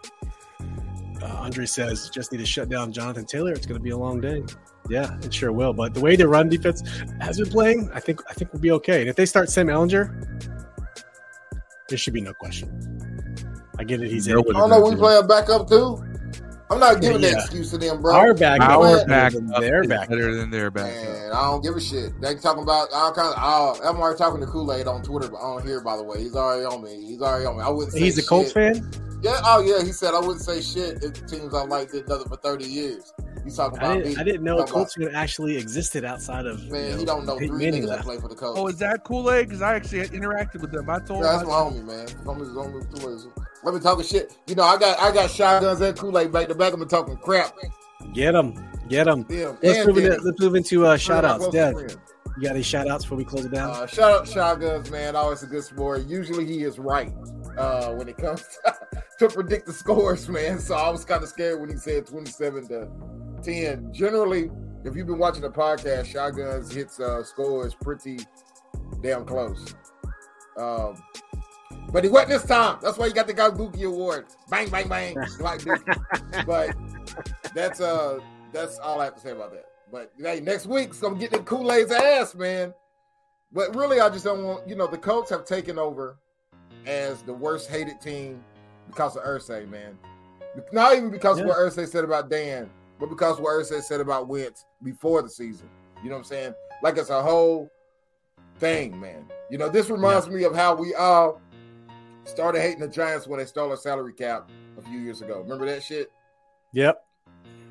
[1.22, 3.52] Uh, Andre says just need to shut down Jonathan Taylor.
[3.52, 4.44] It's going to be a long day.
[4.88, 5.72] Yeah, it sure will.
[5.72, 6.82] But the way the run defense
[7.20, 9.00] has been playing, I think I think we'll be okay.
[9.00, 10.54] And if they start Sam Ehlinger,
[11.88, 12.70] there should be no question.
[13.78, 14.10] I get it.
[14.10, 14.38] He's in.
[14.38, 14.80] I don't know.
[14.80, 16.02] We play a backup too.
[16.68, 17.30] I'm not giving yeah.
[17.30, 18.12] that excuse to them, bro.
[18.14, 20.92] Our back, our back, their back, better than their back.
[20.92, 22.20] Man, I don't give a shit.
[22.20, 23.34] They talking about all kinds.
[23.36, 25.80] Of, I'm already talking to Kool Aid on Twitter but on here.
[25.80, 27.06] By the way, he's already on me.
[27.06, 27.62] He's already on me.
[27.62, 27.96] I wouldn't.
[27.96, 28.90] He's a Colts fan.
[29.22, 29.40] Yeah.
[29.44, 29.84] Oh yeah.
[29.84, 32.64] He said I wouldn't say shit if the teams I like did nothing for 30
[32.64, 33.12] years.
[33.46, 33.90] He's talking about.
[33.90, 36.60] I didn't, I didn't know Colts fan actually existed outside of.
[36.68, 38.58] Man, you know, he don't know three niggas that play for the Colts.
[38.58, 39.46] Oh, is that Kool Aid?
[39.46, 40.90] Because I actually interacted with them.
[40.90, 41.22] I told.
[41.22, 42.06] Yeah, that's my homie, man.
[42.24, 43.46] Homie's homie Kool Aid.
[43.62, 44.36] Let me talking shit.
[44.48, 46.72] You know, I got I got shotguns and Kool Aid back to back.
[46.72, 47.54] I'm talking crap.
[48.12, 48.54] Get them,
[48.88, 49.26] get them.
[49.28, 51.48] let's, move into, let's move into uh, shout outs.
[51.48, 51.74] Dev,
[52.36, 53.70] you got any shout outs before we close it down?
[53.70, 55.14] Uh, shout out shotguns, man.
[55.16, 56.06] Always a good sport.
[56.06, 57.12] Usually he is right
[57.56, 58.74] uh, when it comes to,
[59.18, 60.58] to predict the scores, man.
[60.58, 62.88] So I was kind of scared when he said 27 to
[63.42, 63.92] 10.
[63.92, 64.50] Generally,
[64.84, 68.18] if you've been watching the podcast, shotguns hits uh, scores pretty
[69.02, 69.74] damn close.
[70.56, 71.02] Um,
[71.92, 72.78] but he went this time.
[72.82, 74.26] That's why he got the Buki Award.
[74.50, 75.16] Bang, bang, bang.
[75.40, 75.62] like
[76.46, 76.74] but
[77.54, 78.18] that's uh
[78.52, 79.66] that's all I have to say about that.
[79.90, 82.74] But hey, next week's gonna get the Kool-Aid's ass, man.
[83.52, 86.18] But really, I just don't want, you know, the Colts have taken over
[86.86, 88.42] as the worst hated team
[88.86, 89.98] because of Irsay, man.
[90.72, 91.44] Not even because yeah.
[91.44, 95.28] of what Irsay said about Dan, but because what Irsay said about Wentz before the
[95.28, 95.68] season.
[96.02, 96.54] You know what I'm saying?
[96.82, 97.70] Like it's a whole
[98.58, 99.26] thing, man.
[99.50, 100.32] You know, this reminds yeah.
[100.32, 101.40] me of how we all
[102.24, 105.40] started hating the Giants when they stole a salary cap a few years ago.
[105.40, 106.10] Remember that shit?
[106.72, 107.04] Yep.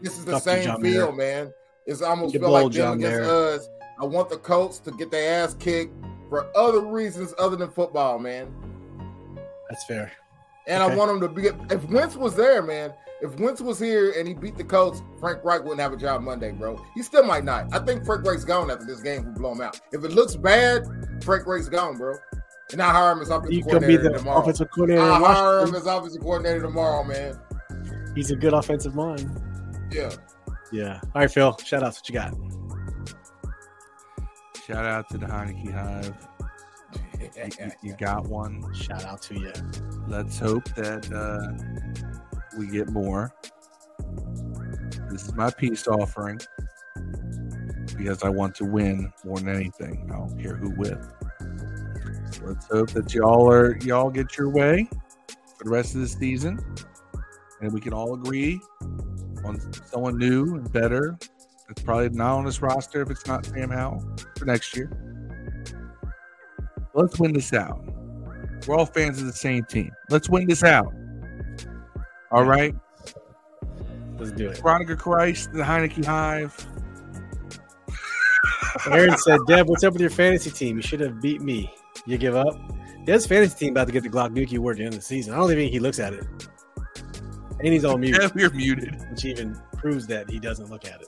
[0.02, 1.54] This is the same feel, man.
[1.86, 3.70] It's almost feel like them against us.
[4.00, 5.94] I want the Colts to get their ass kicked
[6.30, 8.54] for other reasons other than football, man.
[9.70, 10.12] That's fair.
[10.68, 10.94] And okay.
[10.94, 11.48] I want him to be.
[11.74, 15.44] If Wentz was there, man, if Wentz was here and he beat the Colts, Frank
[15.44, 16.84] Reich wouldn't have a job Monday, bro.
[16.96, 17.74] He still might not.
[17.74, 19.26] I think Frank Reich's gone after this game.
[19.26, 19.80] We blow him out.
[19.92, 20.84] If it looks bad,
[21.24, 22.16] Frank Reich's gone, bro.
[22.72, 24.42] And I hire him as offensive coordinator tomorrow.
[24.42, 27.40] Offensive coordinator I hire him as offensive coordinator tomorrow, man.
[28.16, 29.30] He's a good offensive mind.
[29.92, 30.12] Yeah.
[30.72, 31.00] Yeah.
[31.04, 31.56] All right, Phil.
[31.64, 31.94] Shout out.
[31.94, 32.34] What you got?
[34.66, 36.16] Shout out to the Heinicke Hive.
[37.36, 38.74] You, you, got one.
[38.74, 39.54] Shout out to you.
[40.08, 42.08] Let's hope that uh,
[42.58, 43.34] we get more.
[45.10, 46.40] This is my peace offering
[47.98, 50.10] because I want to win more than anything.
[50.14, 51.02] I don't care who with.
[52.32, 54.90] So let's hope that y'all are y'all get your way
[55.58, 56.60] for the rest of the season,
[57.62, 58.60] and we can all agree
[59.46, 61.18] on someone new and better.
[61.70, 64.04] It's probably not on this roster if it's not Sam Howell
[64.38, 65.15] for next year.
[66.96, 67.84] Let's win this out.
[68.66, 69.92] We're all fans of the same team.
[70.10, 70.92] Let's win this out.
[72.32, 72.74] All right.
[74.18, 74.58] Let's do it.
[74.60, 76.56] Veronica Christ, the Heinicke Hive.
[78.90, 80.78] Aaron said, Deb, what's up with your fantasy team?
[80.78, 81.74] You should have beat me.
[82.06, 82.56] You give up?
[83.06, 85.06] Deb's fantasy team about to get the Glock Nuki award at the end of the
[85.06, 85.34] season.
[85.34, 86.24] I don't even think he looks at it.
[87.60, 88.18] And he's on mute.
[88.22, 88.96] Yeah, we're muted.
[89.12, 91.08] Which even proves that he doesn't look at it.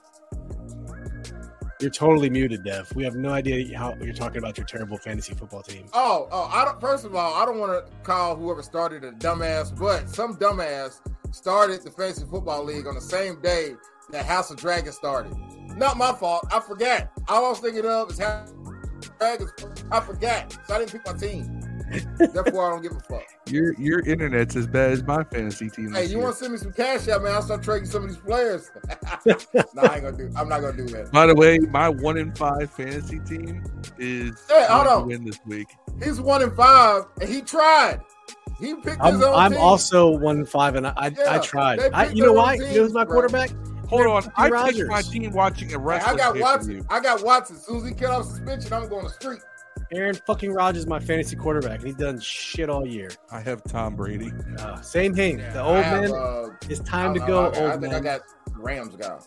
[1.79, 2.91] You're totally muted, Dev.
[2.95, 5.85] We have no idea how you're talking about your terrible fantasy football team.
[5.93, 6.49] Oh, oh!
[6.51, 6.81] I don't.
[6.81, 11.01] First of all, I don't want to call whoever started a dumbass, but some dumbass
[11.31, 13.75] started the fantasy football league on the same day
[14.09, 15.35] that House of Dragons started.
[15.75, 16.47] Not my fault.
[16.51, 17.11] I forgot.
[17.27, 19.51] All I was thinking of is House of Dragons.
[19.91, 21.61] I forgot, so I didn't pick my team.
[22.17, 23.23] Therefore, I don't give a fuck.
[23.49, 25.93] Your your internet's as bad as my fantasy team.
[25.93, 27.33] Hey, you want to send me some cash out, man?
[27.33, 28.71] I'll start trading some of these players.
[29.25, 30.31] no, I ain't gonna do.
[30.35, 31.11] I'm not gonna do that.
[31.11, 33.63] By the way, my one in five fantasy team
[33.97, 35.07] is hey, hold on.
[35.07, 35.67] win this week.
[36.03, 38.01] He's one in five, and he tried.
[38.59, 39.35] He picked I'm, his own.
[39.35, 39.61] I'm team.
[39.61, 41.79] also one in five, and I yeah, I tried.
[41.93, 42.55] I, you know why?
[42.55, 43.51] you know who's my quarterback?
[43.87, 44.77] Hold on, I Rodgers.
[44.77, 46.15] picked my team watching a wrestling.
[46.15, 46.85] I got Watson.
[46.89, 47.55] I got Watson.
[47.55, 49.39] As soon as he get off suspension, I'm going to the street.
[49.93, 51.79] Aaron fucking Rodgers is my fantasy quarterback.
[51.79, 53.09] and He's done shit all year.
[53.31, 54.31] I have Tom Brady.
[54.59, 55.39] Uh, same thing.
[55.39, 56.11] Yeah, the old have, man.
[56.13, 57.45] Uh, it's time to go.
[57.45, 57.95] I, old I think man.
[57.95, 58.21] I got
[58.53, 59.19] Rams guy.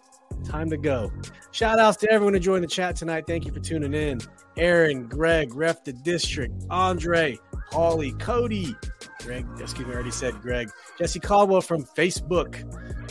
[0.44, 1.12] Time to go.
[1.52, 3.24] Shout outs to everyone who joined the chat tonight.
[3.26, 4.20] Thank you for tuning in.
[4.56, 7.38] Aaron, Greg, Ref the District, Andre,
[7.72, 8.74] Holly, Cody,
[9.20, 12.64] Greg, excuse me, I already said Greg, Jesse Caldwell from Facebook,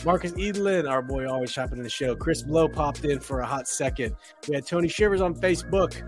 [0.04, 2.14] Marcus Edelin, our boy always chopping in the show.
[2.14, 4.14] Chris Blow popped in for a hot second.
[4.48, 6.02] We had Tony Shivers on Facebook.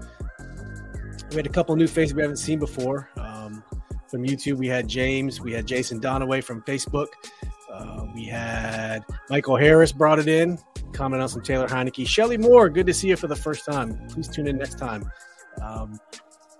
[1.32, 3.08] We had a couple new faces we haven't seen before.
[3.16, 3.64] Um,
[4.08, 7.06] from YouTube, we had James, we had Jason Donaway from Facebook.
[7.72, 10.58] Uh, we had Michael Harris brought it in,
[10.92, 12.06] comment on some Taylor Heinicke.
[12.06, 13.98] Shelly Moore, good to see you for the first time.
[14.08, 15.10] Please tune in next time.
[15.62, 15.98] Um,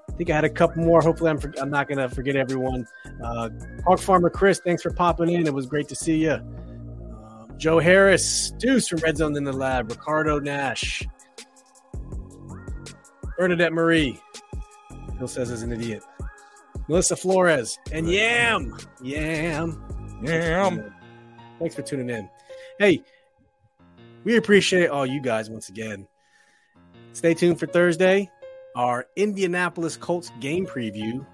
[0.08, 1.02] I think I had a couple more.
[1.02, 2.86] Hopefully, I'm, for, I'm not going to forget everyone.
[3.22, 3.50] Uh,
[3.98, 5.46] Farmer Chris, thanks for popping in.
[5.46, 6.32] It was great to see you.
[6.32, 11.06] Um, Joe Harris, Deuce from Red Zone in the Lab, Ricardo Nash,
[13.36, 14.18] Bernadette Marie.
[15.18, 16.02] Phil says is an idiot.
[16.88, 18.76] Melissa Flores and Yam.
[19.02, 19.82] Yam.
[20.22, 20.94] Yam.
[21.58, 22.28] Thanks for tuning in.
[22.78, 23.02] Hey,
[24.24, 26.06] we appreciate all you guys once again.
[27.12, 28.30] Stay tuned for Thursday,
[28.74, 31.24] our Indianapolis Colts game preview.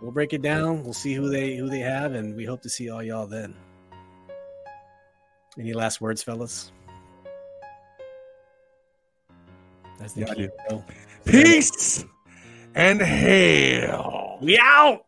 [0.00, 0.84] We'll break it down.
[0.84, 3.54] We'll see who they who they have, and we hope to see all y'all then.
[5.58, 6.72] Any last words, fellas?
[9.98, 10.48] That's the Yeah, key.
[11.24, 12.04] Peace
[12.74, 14.38] and hail.
[14.40, 15.04] We out.